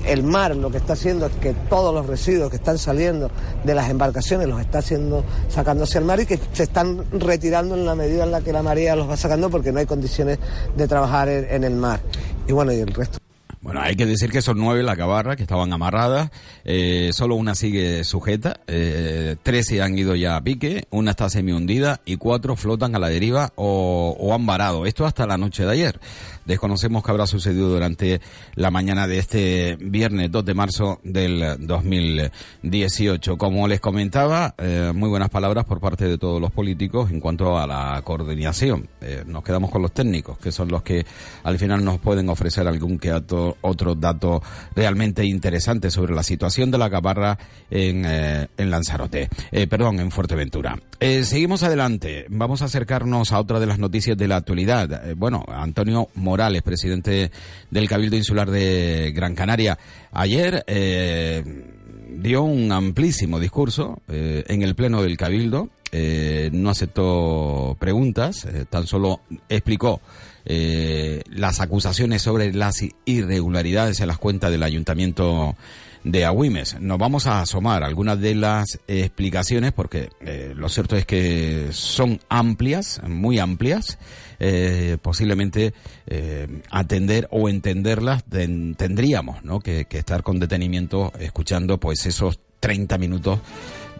[0.07, 3.29] el mar lo que está haciendo es que todos los residuos que están saliendo
[3.63, 7.75] de las embarcaciones los está haciendo sacando hacia el mar y que se están retirando
[7.75, 10.39] en la medida en la que la marea los va sacando porque no hay condiciones
[10.77, 11.99] de trabajar en, en el mar.
[12.47, 13.17] Y bueno, y el resto.
[13.65, 16.29] Bueno, hay que decir que son nueve las gabarras que estaban amarradas,
[16.65, 21.51] eh, solo una sigue sujeta, eh, trece han ido ya a pique, una está semi
[21.51, 24.85] hundida y cuatro flotan a la deriva o, o han varado.
[24.85, 25.99] Esto hasta la noche de ayer.
[26.45, 28.21] Desconocemos qué habrá sucedido durante
[28.53, 33.35] la mañana de este viernes 2 de marzo del 2018.
[33.35, 37.57] Como les comentaba, eh, muy buenas palabras por parte de todos los políticos en cuanto
[37.57, 38.87] a la coordinación.
[39.01, 41.03] Eh, nos quedamos con los técnicos, que son los que
[41.41, 43.11] al final nos pueden ofrecer algún que
[43.61, 44.41] otro, otro dato
[44.75, 47.37] realmente interesante sobre la situación de la gabarra
[47.69, 50.79] en, eh, en Lanzarote, eh, perdón, en Fuerteventura.
[50.99, 55.09] Eh, seguimos adelante, vamos a acercarnos a otra de las noticias de la actualidad.
[55.09, 57.31] Eh, bueno, Antonio Morales, presidente
[57.69, 59.77] del Cabildo Insular de Gran Canaria,
[60.11, 60.63] ayer
[62.09, 68.85] dio un amplísimo discurso en el Pleno del Cabildo eh, no aceptó preguntas, eh, tan
[68.85, 70.01] solo explicó
[70.43, 75.55] eh, las acusaciones sobre las irregularidades en las cuentas del ayuntamiento
[76.03, 76.79] de Agüimes.
[76.81, 80.09] Nos vamos a asomar algunas de las explicaciones porque
[80.55, 83.97] lo cierto es que son amplias, muy amplias.
[85.01, 85.73] Posiblemente
[86.69, 89.59] atender o entenderlas ten- tendríamos ¿no?
[89.61, 93.39] que, que estar con detenimiento escuchando pues esos 30 minutos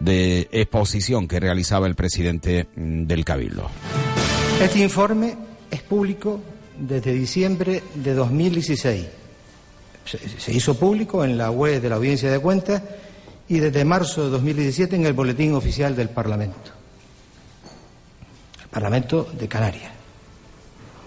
[0.00, 3.70] de exposición que realizaba el presidente mm, del Cabildo.
[4.60, 5.36] Este informe
[5.70, 6.40] es público
[6.78, 9.06] desde diciembre de 2016.
[10.04, 12.82] Se, hizo público en la web de la Audiencia de Cuentas
[13.48, 16.70] y desde marzo de 2017 en el Boletín Oficial del Parlamento.
[18.62, 19.92] El Parlamento de Canarias.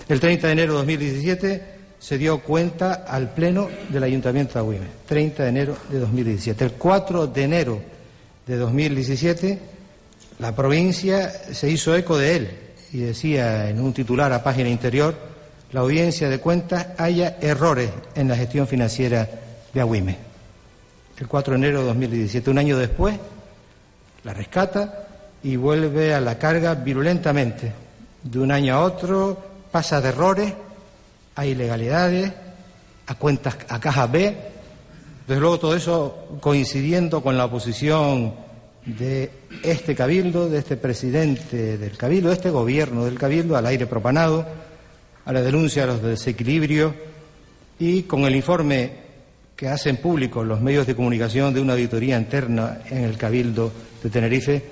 [0.07, 1.63] El 30 de enero de 2017
[1.99, 4.89] se dio cuenta al Pleno del Ayuntamiento de Agüimes.
[5.05, 6.65] 30 de enero de 2017.
[6.65, 7.81] El 4 de enero
[8.49, 9.59] de 2017
[10.39, 12.49] la provincia se hizo eco de él
[12.91, 15.13] y decía en un titular a página interior,
[15.71, 19.29] la audiencia de cuentas haya errores en la gestión financiera
[19.71, 20.17] de Agüime.
[21.19, 23.19] El 4 de enero de 2017, un año después,
[24.23, 25.07] la rescata
[25.43, 27.71] y vuelve a la carga virulentamente.
[28.23, 29.37] De un año a otro
[29.69, 30.53] pasa de errores
[31.35, 32.33] a ilegalidades,
[33.05, 34.37] a cuentas, a cajas B.
[35.29, 38.33] Desde luego todo eso coincidiendo con la oposición
[38.83, 39.29] de
[39.61, 44.43] este cabildo, de este presidente del cabildo, de este gobierno del cabildo al aire propanado,
[45.25, 46.95] a la denuncia de los desequilibrios
[47.77, 48.91] y con el informe
[49.55, 53.71] que hacen público los medios de comunicación de una auditoría interna en el cabildo
[54.01, 54.63] de Tenerife,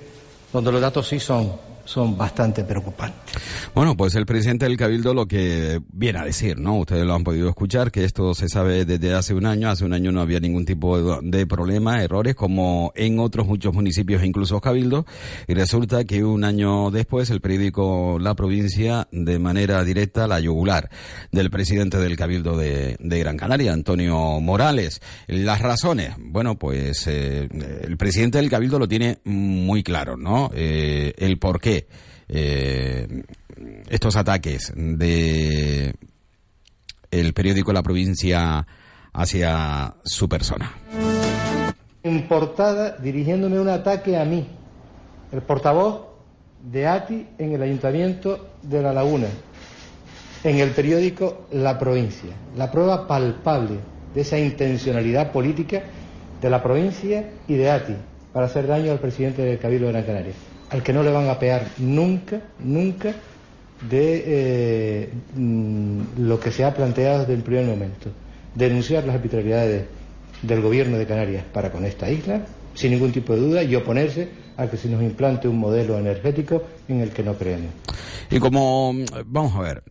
[0.51, 1.53] donde los datos sí son,
[1.88, 3.33] son bastante preocupantes.
[3.73, 6.77] Bueno, pues el presidente del Cabildo lo que viene a decir, ¿no?
[6.79, 9.69] Ustedes lo han podido escuchar, que esto se sabe desde hace un año.
[9.69, 14.23] Hace un año no había ningún tipo de, problema, errores, como en otros muchos municipios,
[14.23, 15.05] incluso Cabildo.
[15.47, 20.89] Y resulta que un año después el periódico La Provincia, de manera directa, la yugular
[21.31, 25.01] del presidente del Cabildo de, de Gran Canaria, Antonio Morales.
[25.27, 27.47] Las razones, bueno, pues eh,
[27.81, 30.51] el presidente del Cabildo lo tiene muy claro, ¿no?
[30.53, 31.76] Eh, el por qué.
[32.30, 33.23] Eh,
[33.89, 35.93] estos ataques de
[37.11, 38.67] el periódico La Provincia
[39.13, 40.73] hacia su persona.
[42.03, 44.47] En portada, dirigiéndome un ataque a mí,
[45.32, 46.07] el portavoz
[46.63, 49.28] de ATI en el Ayuntamiento de La Laguna,
[50.43, 52.32] en el periódico La Provincia.
[52.55, 53.80] La prueba palpable
[54.13, 55.84] de esa intencionalidad política
[56.41, 57.95] de la provincia y de ATI
[58.34, 60.34] para hacer daño al presidente del Cabildo de Gran Canaria,
[60.70, 63.13] al que no le van a pegar nunca, nunca
[63.89, 68.09] de eh, mm, lo que se ha planteado desde el primer momento,
[68.55, 69.86] denunciar las arbitrariedades
[70.41, 72.41] del gobierno de Canarias para con esta isla,
[72.74, 76.63] sin ningún tipo de duda, y oponerse a que se nos implante un modelo energético
[76.88, 77.72] en el que no creemos.
[78.30, 78.93] Y como,
[79.26, 79.84] vamos a ver,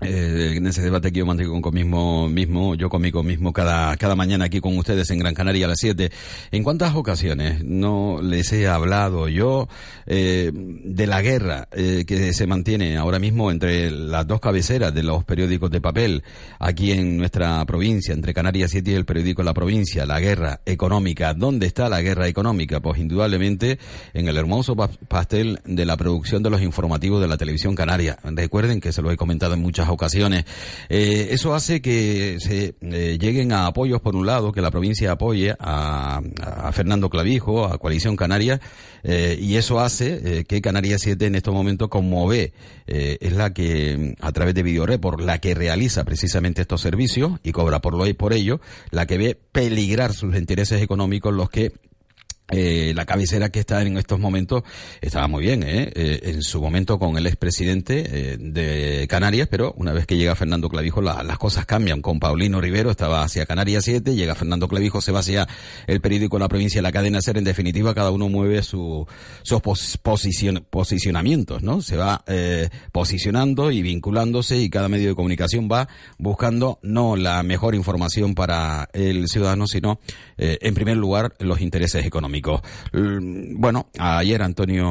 [0.00, 4.46] eh, en ese debate que yo mantengo conmigo mismo, yo conmigo mismo cada, cada mañana
[4.46, 6.10] aquí con ustedes en Gran Canaria a las 7.
[6.50, 9.68] ¿En cuántas ocasiones no les he hablado yo
[10.06, 15.02] eh, de la guerra eh, que se mantiene ahora mismo entre las dos cabeceras de
[15.04, 16.22] los periódicos de papel
[16.58, 21.32] aquí en nuestra provincia, entre Canarias 7 y el periódico La Provincia, la guerra económica?
[21.34, 22.80] ¿Dónde está la guerra económica?
[22.80, 23.78] Pues indudablemente
[24.12, 28.18] en el hermoso pa- pastel de la producción de los informativos de la televisión canaria.
[28.22, 30.44] Recuerden que se lo he comentado en muchas ocasiones.
[30.88, 35.12] Eh, eso hace que se eh, lleguen a apoyos, por un lado, que la provincia
[35.12, 36.20] apoye a,
[36.72, 38.60] Fernando Clavijo, a Coalición Canaria,
[39.02, 42.52] eh, y eso hace que Canarias 7 en estos momentos, como ve,
[42.86, 47.80] es la que, a través de Videoreport, la que realiza precisamente estos servicios y cobra
[47.80, 48.60] por, lo, por ello,
[48.90, 51.72] la que ve peligrar sus intereses económicos, los que
[52.50, 54.62] eh, la cabecera que está en estos momentos
[55.00, 55.90] estaba muy bien, ¿eh?
[55.94, 60.34] Eh, en su momento con el expresidente eh, de Canarias, pero una vez que llega
[60.34, 62.02] Fernando Clavijo la- las cosas cambian.
[62.02, 65.48] Con Paulino Rivero estaba hacia Canarias 7, llega Fernando Clavijo, se va hacia
[65.86, 67.38] el periódico La Provincia, la cadena SER.
[67.38, 69.06] En definitiva, cada uno mueve su,
[69.42, 71.80] sus pos- posicion- posicionamientos, ¿no?
[71.80, 75.88] Se va eh, posicionando y vinculándose y cada medio de comunicación va
[76.18, 79.98] buscando no la mejor información para el ciudadano, sino
[80.36, 82.33] en primer lugar los intereses económicos.
[82.92, 84.84] Bueno, ayer Antonio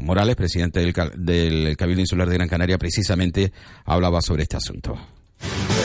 [0.00, 3.52] Morales, presidente del, del Cabildo Insular de Gran Canaria, precisamente
[3.84, 4.98] hablaba sobre este asunto.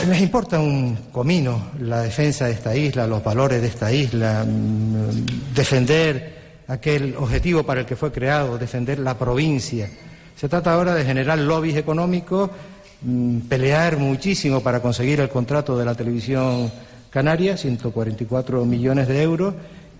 [0.08, 5.54] Les importa un comino la defensa de esta isla, los valores de esta isla, mm,
[5.54, 9.88] defender aquel objetivo para el que fue creado, defender la provincia.
[10.36, 12.50] Se trata ahora de generar lobbies económicos,
[13.02, 16.70] mm, pelear muchísimo para conseguir el contrato de la televisión
[17.10, 19.54] canaria, 144 millones de euros,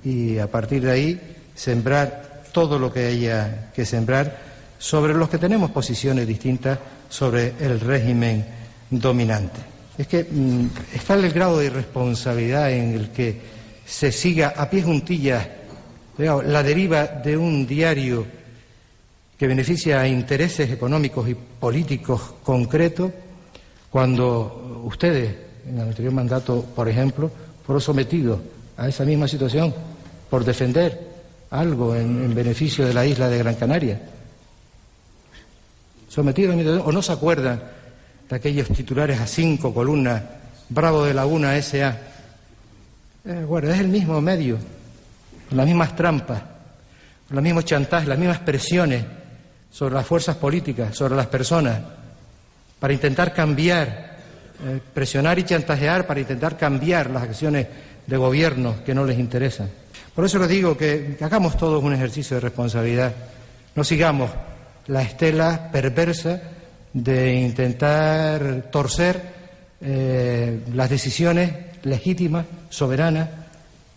[0.05, 1.21] y a partir de ahí
[1.55, 4.39] sembrar todo lo que haya que sembrar
[4.79, 6.79] sobre los que tenemos posiciones distintas
[7.09, 8.45] sobre el régimen
[8.91, 9.61] dominante.
[9.97, 13.41] Es que mm, está el grado de irresponsabilidad en el que
[13.87, 15.47] se siga a pie juntillas
[16.19, 18.25] la deriva de un diario
[19.37, 23.11] que beneficia a intereses económicos y políticos concretos,
[23.91, 25.35] cuando ustedes,
[25.69, 27.31] en el anterior mandato, por ejemplo,
[27.67, 28.39] fueron sometidos
[28.77, 29.75] a esa misma situación
[30.35, 30.99] por defender
[31.51, 34.01] algo en, en beneficio de la isla de Gran Canaria.
[36.09, 37.63] Sometidos o no se acuerdan
[38.29, 40.21] de aquellos titulares a cinco columnas,
[40.71, 41.97] Bravo de Laguna S.A.
[43.25, 44.59] Eh, bueno, es el mismo medio,
[45.49, 46.43] con las mismas trampas,
[47.29, 49.05] con los mismos chantajes, las mismas presiones
[49.71, 51.79] sobre las fuerzas políticas, sobre las personas,
[52.81, 54.17] para intentar cambiar,
[54.67, 57.69] eh, presionar y chantajear para intentar cambiar las acciones
[58.05, 59.84] de gobierno que no les interesan.
[60.15, 63.15] Por eso les digo que, hagamos todos un ejercicio de responsabilidad,
[63.75, 64.31] no sigamos
[64.87, 66.41] la estela perversa
[66.93, 69.21] de intentar torcer
[69.81, 71.53] eh, las decisiones
[71.83, 73.29] legítimas, soberanas,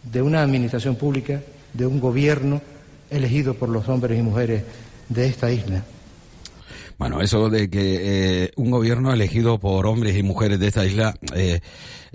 [0.03, 1.41] de una administración pública,
[1.73, 2.61] de un gobierno
[3.09, 4.63] elegido por los hombres y mujeres
[5.09, 5.83] de esta isla.
[6.97, 11.13] Bueno, eso de que eh, un gobierno elegido por hombres y mujeres de esta isla
[11.35, 11.59] eh,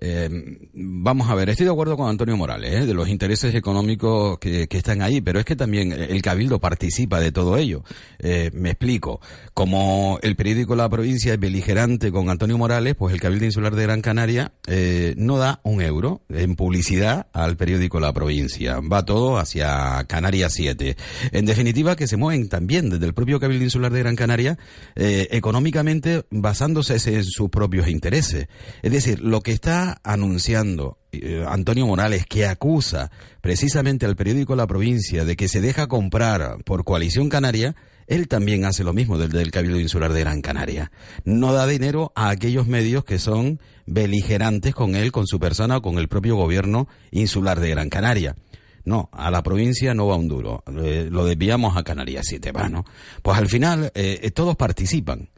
[0.01, 2.87] eh, vamos a ver, estoy de acuerdo con Antonio Morales, ¿eh?
[2.87, 7.33] de los intereses económicos que, están ahí, pero es que también el Cabildo participa de
[7.33, 7.85] todo ello.
[8.19, 9.21] Eh, me explico.
[9.55, 13.83] Como el periódico La Provincia es beligerante con Antonio Morales, pues el Cabildo Insular de
[13.83, 18.81] Gran Canaria eh, no da un euro en publicidad al periódico La Provincia.
[18.81, 20.97] Va todo hacia Canarias 7.
[21.33, 24.59] En definitiva, que se mueven también desde el propio Cabildo Insular de Gran Canaria
[24.95, 28.49] económicamente basándose en sus propios intereses.
[28.83, 33.11] Es decir, lo que está anunciando eh, Antonio Morales que acusa
[33.41, 37.77] precisamente al periódico La Provincia de que se deja comprar por coalición canaria,
[38.07, 40.91] él también hace lo mismo desde el Cabildo Insular de Gran Canaria.
[41.25, 45.83] No da dinero a aquellos medios que son beligerantes con él, con su persona o
[45.83, 48.37] con el propio gobierno insular de Gran Canaria.
[48.85, 50.65] No, a la provincia no va un duro.
[50.83, 52.85] Eh, lo desviamos a Canarias si te va, ¿no?
[53.23, 55.29] Pues al final eh, todos participan,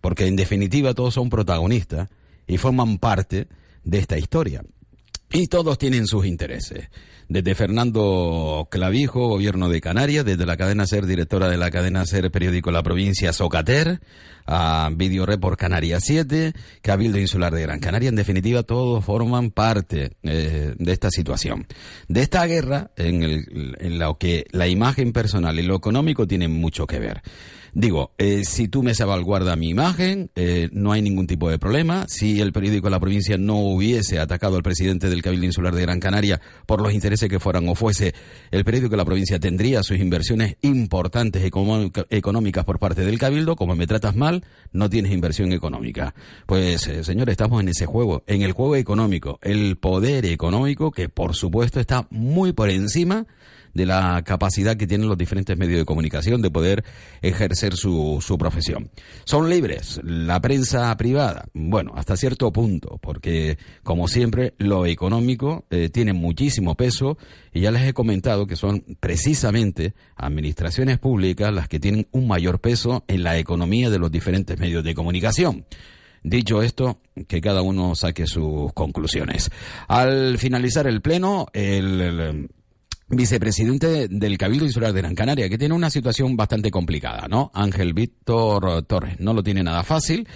[0.00, 2.08] porque en definitiva todos son protagonistas
[2.46, 3.48] y forman parte
[3.84, 4.62] de esta historia.
[5.34, 6.88] Y todos tienen sus intereses.
[7.28, 12.30] Desde Fernando Clavijo, gobierno de Canarias, desde la cadena SER, directora de la cadena SER,
[12.30, 14.00] periódico La Provincia, Socater,
[14.44, 18.10] a Video Report Canarias 7, Cabildo Insular de Gran Canaria.
[18.10, 21.66] En definitiva, todos forman parte eh, de esta situación.
[22.08, 26.52] De esta guerra, en, el, en lo que la imagen personal y lo económico tienen
[26.52, 27.22] mucho que ver.
[27.74, 32.04] Digo, eh, si tú me salvaguarda mi imagen, eh, no hay ningún tipo de problema.
[32.06, 35.80] Si el periódico de la provincia no hubiese atacado al presidente del Cabildo Insular de
[35.80, 38.14] Gran Canaria por los intereses que fueran o fuese,
[38.50, 43.56] el periódico de la provincia tendría sus inversiones importantes económicas por parte del Cabildo.
[43.56, 46.14] Como me tratas mal, no tienes inversión económica.
[46.44, 51.08] Pues, eh, señores, estamos en ese juego, en el juego económico, el poder económico que,
[51.08, 53.26] por supuesto, está muy por encima
[53.74, 56.84] de la capacidad que tienen los diferentes medios de comunicación de poder
[57.20, 58.90] ejercer su, su profesión.
[59.24, 65.88] Son libres, la prensa privada, bueno, hasta cierto punto, porque como siempre lo económico eh,
[65.88, 67.18] tiene muchísimo peso
[67.52, 72.60] y ya les he comentado que son precisamente administraciones públicas las que tienen un mayor
[72.60, 75.64] peso en la economía de los diferentes medios de comunicación.
[76.24, 79.50] Dicho esto, que cada uno saque sus conclusiones.
[79.88, 82.48] Al finalizar el pleno, el
[83.12, 87.50] vicepresidente del Cabildo Insular de Gran Canaria, que tiene una situación bastante complicada, ¿no?
[87.54, 90.26] Ángel Víctor Torres no lo tiene nada fácil.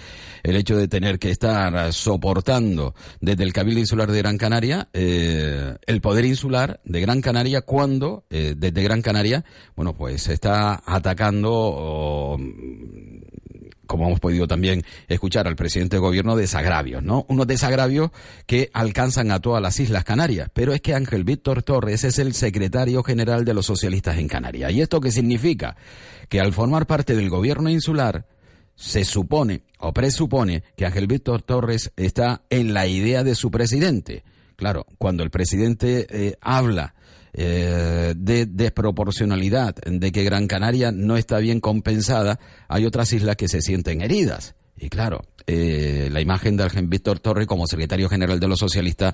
[0.43, 5.75] El hecho de tener que estar soportando desde el Cabildo Insular de Gran Canaria eh,
[5.85, 9.43] el poder insular de Gran Canaria cuando eh, desde Gran Canaria,
[9.75, 12.37] bueno, pues está atacando
[13.87, 17.25] como hemos podido también escuchar al presidente de gobierno, desagravios, ¿no?
[17.29, 18.11] Unos desagravios
[18.45, 20.49] que alcanzan a todas las Islas Canarias.
[20.53, 24.71] Pero es que Ángel Víctor Torres es el secretario general de los socialistas en Canarias.
[24.71, 25.75] ¿Y esto qué significa?
[26.29, 28.27] Que al formar parte del gobierno insular,
[28.75, 34.23] se supone o presupone que Ángel Víctor Torres está en la idea de su presidente.
[34.55, 36.93] Claro, cuando el presidente eh, habla
[37.39, 43.47] eh, de desproporcionalidad, de que Gran Canaria no está bien compensada, hay otras islas que
[43.47, 44.55] se sienten heridas.
[44.75, 49.13] Y claro, eh, la imagen de Argen Víctor Torre como secretario general de los socialistas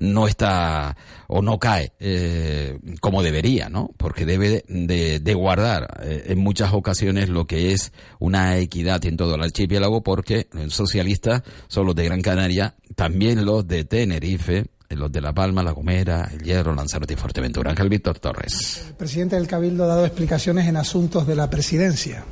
[0.00, 0.96] no está
[1.28, 3.90] o no cae eh, como debería, ¿no?
[3.96, 9.42] Porque debe de, guardar en muchas ocasiones lo que es una equidad en todo el
[9.42, 15.32] archipiélago, porque socialistas son los de Gran Canaria, también los de Tenerife, los de La
[15.32, 17.70] Palma, La Gomera, El Hierro, Lanzarote y Fuerteventura.
[17.70, 18.84] Ángel Víctor Torres.
[18.88, 22.24] El presidente del Cabildo ha dado explicaciones en asuntos de la presidencia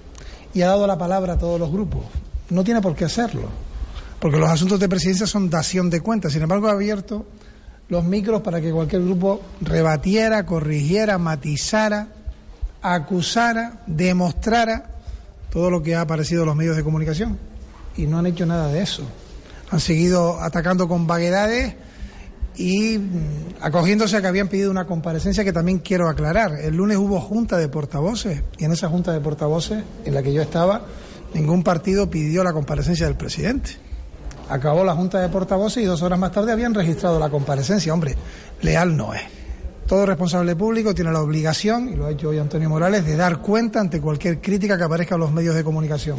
[0.54, 2.04] y ha dado la palabra a todos los grupos.
[2.50, 3.48] No tiene por qué hacerlo,
[4.18, 6.32] porque los asuntos de presidencia son dación de cuentas.
[6.32, 7.26] Sin embargo, ha abierto
[7.88, 12.08] los micros para que cualquier grupo rebatiera, corrigiera, matizara,
[12.82, 14.90] acusara, demostrara
[15.50, 17.38] todo lo que ha aparecido en los medios de comunicación.
[17.96, 19.02] Y no han hecho nada de eso.
[19.70, 21.74] Han seguido atacando con vaguedades
[22.56, 26.52] y mm, acogiéndose a que habían pedido una comparecencia que también quiero aclarar.
[26.60, 30.32] El lunes hubo junta de portavoces y en esa junta de portavoces en la que
[30.32, 30.82] yo estaba,
[31.34, 33.70] ningún partido pidió la comparecencia del presidente.
[34.48, 37.94] Acabó la junta de portavoces y dos horas más tarde habían registrado la comparecencia.
[37.94, 38.16] Hombre,
[38.62, 39.22] leal no es.
[39.86, 43.38] Todo responsable público tiene la obligación, y lo ha hecho hoy Antonio Morales, de dar
[43.38, 46.16] cuenta ante cualquier crítica que aparezca en los medios de comunicación.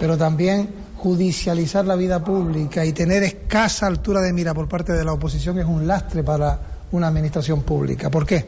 [0.00, 0.68] Pero también
[0.98, 5.58] judicializar la vida pública y tener escasa altura de mira por parte de la oposición
[5.58, 6.58] es un lastre para
[6.90, 8.10] una administración pública.
[8.10, 8.44] ¿Por qué?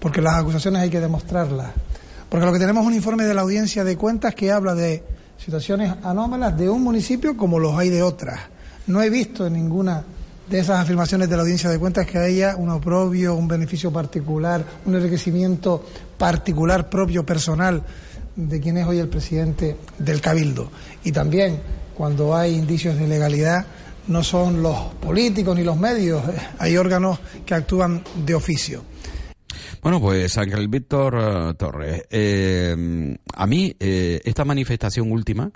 [0.00, 1.70] Porque las acusaciones hay que demostrarlas.
[2.28, 5.04] Porque lo que tenemos es un informe de la audiencia de cuentas que habla de
[5.38, 8.40] situaciones anómalas de un municipio como los hay de otras.
[8.88, 10.02] No he visto en ninguna
[10.50, 14.64] de esas afirmaciones de la audiencia de cuentas que haya un oprobio, un beneficio particular,
[14.84, 15.84] un enriquecimiento
[16.16, 17.82] particular propio, personal
[18.38, 20.70] de quien es hoy el presidente del Cabildo.
[21.02, 21.60] Y también
[21.94, 23.66] cuando hay indicios de ilegalidad
[24.06, 28.84] no son los políticos ni los medios, eh, hay órganos que actúan de oficio.
[29.82, 35.50] Bueno, pues Ángel Víctor eh, Torres, eh, a mí esta manifestación última,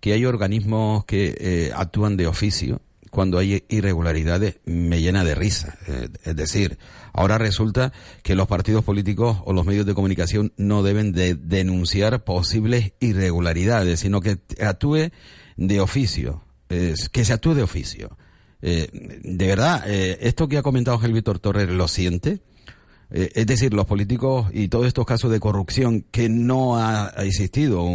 [0.00, 2.80] que hay organismos que actúan de oficio,
[3.12, 5.76] cuando hay irregularidades me llena de risa.
[5.86, 6.78] Eh, es decir,
[7.12, 7.92] ahora resulta
[8.22, 14.00] que los partidos políticos o los medios de comunicación no deben de denunciar posibles irregularidades,
[14.00, 15.10] sino que actúe
[15.56, 18.16] de oficio, que se actúe de oficio.
[18.62, 18.88] Eh,
[19.24, 22.40] de verdad, eh, esto que ha comentado Ángel Víctor Torres lo siente.
[23.12, 27.86] Es decir, los políticos y todos estos casos de corrupción que no ha existido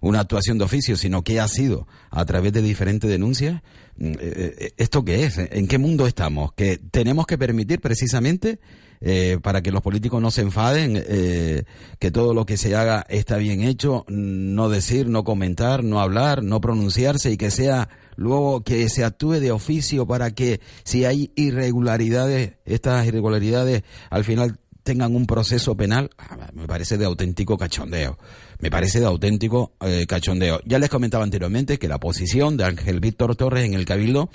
[0.00, 3.62] una actuación de oficio, sino que ha sido a través de diferentes denuncias,
[4.00, 5.36] eh, eh, ¿esto qué es?
[5.38, 6.52] ¿En qué mundo estamos?
[6.54, 8.58] Que tenemos que permitir precisamente
[9.02, 13.36] eh, para que los políticos no se enfaden, que todo lo que se haga está
[13.36, 17.88] bien hecho, no decir, no comentar, no hablar, no pronunciarse y que sea
[18.20, 24.60] luego que se actúe de oficio para que si hay irregularidades, estas irregularidades al final
[24.82, 28.18] tengan un proceso penal, ah, me parece de auténtico cachondeo.
[28.58, 30.60] Me parece de auténtico eh, cachondeo.
[30.66, 34.28] Ya les comentaba anteriormente que la posición de Ángel Víctor Torres en el Cabildo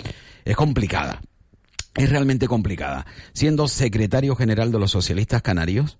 [0.44, 1.22] es complicada.
[1.94, 3.06] Es realmente complicada.
[3.34, 5.98] Siendo secretario general de los socialistas canarios,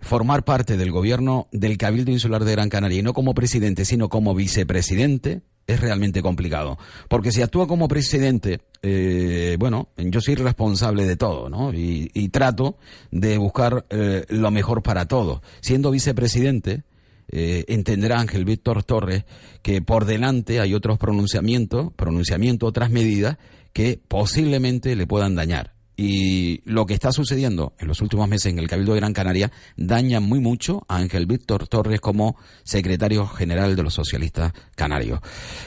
[0.00, 4.08] formar parte del gobierno del Cabildo Insular de Gran Canaria y no como presidente, sino
[4.08, 6.78] como vicepresidente, es realmente complicado.
[7.08, 11.72] Porque si actúa como presidente, eh, bueno, yo soy responsable de todo, ¿no?
[11.72, 12.76] Y, trato
[13.10, 15.40] de buscar eh, lo mejor para todos.
[15.60, 16.84] Siendo vicepresidente,
[17.28, 19.24] eh, entenderá Ángel Víctor Torres
[19.62, 23.36] que por delante hay otros pronunciamientos, pronunciamientos, otras medidas
[23.72, 25.74] que posiblemente le puedan dañar.
[26.02, 29.52] Y lo que está sucediendo en los últimos meses en el Cabildo de Gran Canaria
[29.76, 35.20] daña muy mucho a Ángel Víctor Torres como secretario general de los socialistas canarios.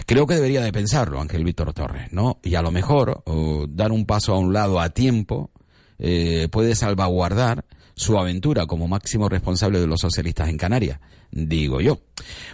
[0.08, 2.40] Creo que debería de pensarlo Ángel Víctor Torres, ¿no?
[2.42, 3.24] Y a lo mejor
[3.70, 5.52] dar un paso a un lado a tiempo
[6.00, 7.66] eh, puede salvaguardar
[7.96, 11.00] su aventura como máximo responsable de los socialistas en Canarias
[11.34, 12.00] digo yo.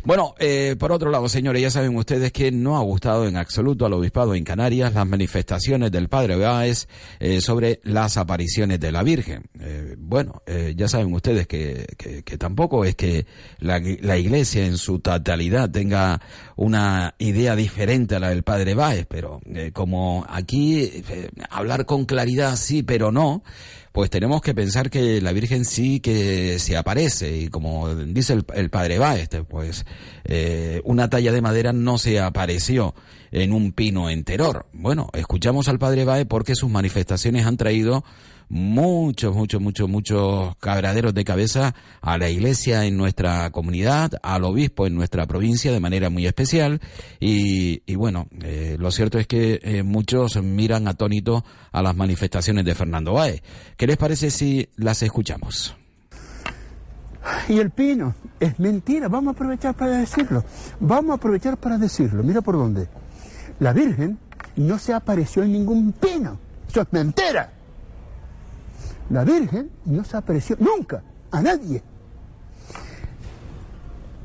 [0.03, 3.85] Bueno, eh, por otro lado, señores, ya saben ustedes que no ha gustado en absoluto
[3.85, 6.87] al obispado en Canarias las manifestaciones del padre Báez
[7.19, 9.43] eh, sobre las apariciones de la Virgen.
[9.59, 10.41] Eh, bueno,
[10.75, 13.25] ya saben ustedes que, que, tampoco es que
[13.59, 16.21] la, la, Iglesia en su totalidad tenga
[16.55, 19.41] una idea diferente a la del padre Báez, pero
[19.73, 21.03] como aquí
[21.49, 23.43] hablar con claridad sí, pero no,
[23.91, 28.69] pues tenemos que pensar que la Virgen sí que se aparece y como dice el,
[28.69, 29.85] padre Báez, pues
[30.25, 32.93] eh, una talla de madera no se apareció
[33.31, 34.67] en un pino enteror.
[34.73, 38.03] Bueno, escuchamos al padre Báez porque sus manifestaciones han traído
[38.49, 44.87] muchos, muchos, muchos, muchos cabraderos de cabeza a la iglesia en nuestra comunidad, al obispo
[44.87, 46.81] en nuestra provincia de manera muy especial.
[47.19, 52.65] Y, y bueno, eh, lo cierto es que eh, muchos miran atónitos a las manifestaciones
[52.65, 53.41] de Fernando Báez.
[53.77, 55.75] ¿Qué les parece si las escuchamos?
[57.47, 60.43] Y el pino, es mentira, vamos a aprovechar para decirlo.
[60.79, 62.23] Vamos a aprovechar para decirlo.
[62.23, 62.87] Mira por dónde.
[63.59, 64.17] La Virgen
[64.55, 66.39] no se apareció en ningún pino.
[66.67, 67.58] Eso es mentira.
[69.09, 71.81] La Virgen no se apareció nunca a nadie.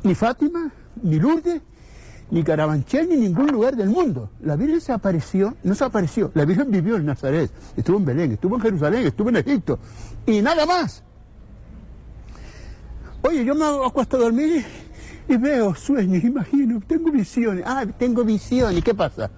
[0.02, 0.70] Ni Fátima,
[1.02, 1.62] ni Lourdes,
[2.30, 4.30] ni Carabanchel, ni ningún lugar del mundo.
[4.42, 6.30] La Virgen se apareció, no se apareció.
[6.34, 9.78] La Virgen vivió en Nazaret, estuvo en Belén, estuvo en Jerusalén, estuvo en Egipto.
[10.26, 11.02] Y nada más.
[13.22, 14.64] Oye, yo me acuesto a dormir
[15.26, 17.64] y veo sueños, imagino, tengo visiones.
[17.66, 18.84] Ah, tengo visiones.
[18.84, 19.30] ¿Qué pasa?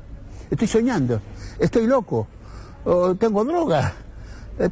[0.50, 1.20] Estoy soñando,
[1.58, 2.26] estoy loco,
[3.18, 3.94] tengo droga,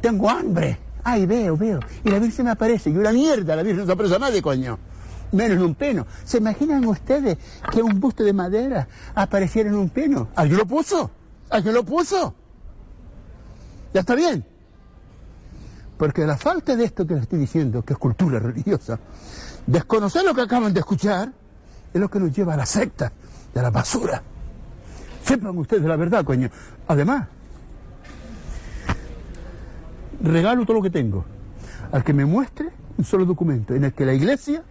[0.01, 0.77] tengo hambre.
[1.03, 1.79] Ay, veo, veo.
[2.03, 2.89] Y la Virgen me aparece.
[2.89, 4.79] Y una mierda, la Virgen no se aparece a nadie, coño.
[5.31, 6.05] Menos en un peno.
[6.23, 7.37] ¿Se imaginan ustedes
[7.71, 10.29] que un busto de madera apareciera en un peno?
[10.35, 11.11] ¿Alguien lo puso?
[11.49, 12.33] ¿Alguien lo puso?
[13.93, 14.45] Ya está bien.
[15.97, 18.99] Porque la falta de esto que les estoy diciendo, que es cultura religiosa,
[19.65, 21.31] desconocer lo que acaban de escuchar,
[21.93, 23.11] es lo que nos lleva a la secta,
[23.53, 24.21] de la basura.
[25.23, 26.49] Sepan ustedes la verdad, coño.
[26.87, 27.27] Además,
[30.25, 31.25] regalo todo lo que tengo
[31.91, 34.63] al que me muestre un solo documento en el que la iglesia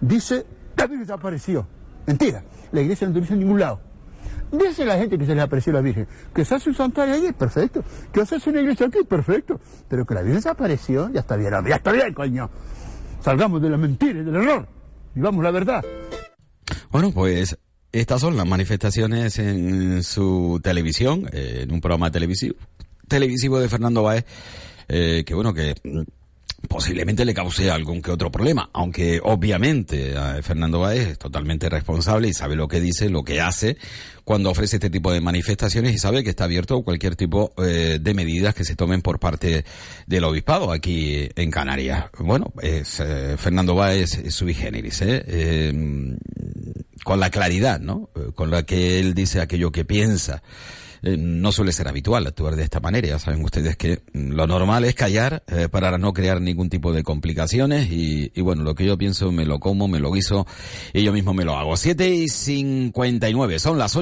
[0.00, 0.44] dice
[0.76, 1.66] la Virgen desapareció.
[2.06, 3.80] Mentira, la iglesia no lo dice en ningún lado.
[4.50, 6.06] Dice la gente que se les apareció la Virgen.
[6.34, 7.84] Que se hace un santuario allí, perfecto.
[8.12, 9.60] Que se hace una iglesia aquí, perfecto.
[9.88, 12.50] Pero que la Virgen desapareció, ya está bien, ya está bien, coño.
[13.20, 14.66] Salgamos de la mentira y del error.
[15.14, 15.84] Vivamos la verdad.
[16.90, 17.56] Bueno, pues
[17.92, 22.56] estas son las manifestaciones en su televisión, eh, en un programa televisivo,
[23.08, 24.24] televisivo de Fernando Baez,
[24.92, 25.74] eh, que bueno, que
[26.68, 32.34] posiblemente le cause algún que otro problema, aunque obviamente Fernando Baez es totalmente responsable y
[32.34, 33.78] sabe lo que dice, lo que hace
[34.24, 37.98] cuando ofrece este tipo de manifestaciones y sabe que está abierto a cualquier tipo eh,
[38.00, 39.64] de medidas que se tomen por parte
[40.06, 42.06] del obispado aquí en Canarias.
[42.18, 45.72] Bueno, es eh, Fernando Baez es sui generis, ¿eh?
[47.02, 48.10] con la claridad, ¿no?
[48.34, 50.42] Con la que él dice aquello que piensa.
[51.02, 53.08] Eh, no suele ser habitual actuar de esta manera.
[53.08, 57.02] Ya saben ustedes que lo normal es callar eh, para no crear ningún tipo de
[57.02, 60.46] complicaciones y, y, bueno, lo que yo pienso me lo como, me lo guiso
[60.92, 61.76] y yo mismo me lo hago.
[61.76, 64.00] 7 y 59, son las 8.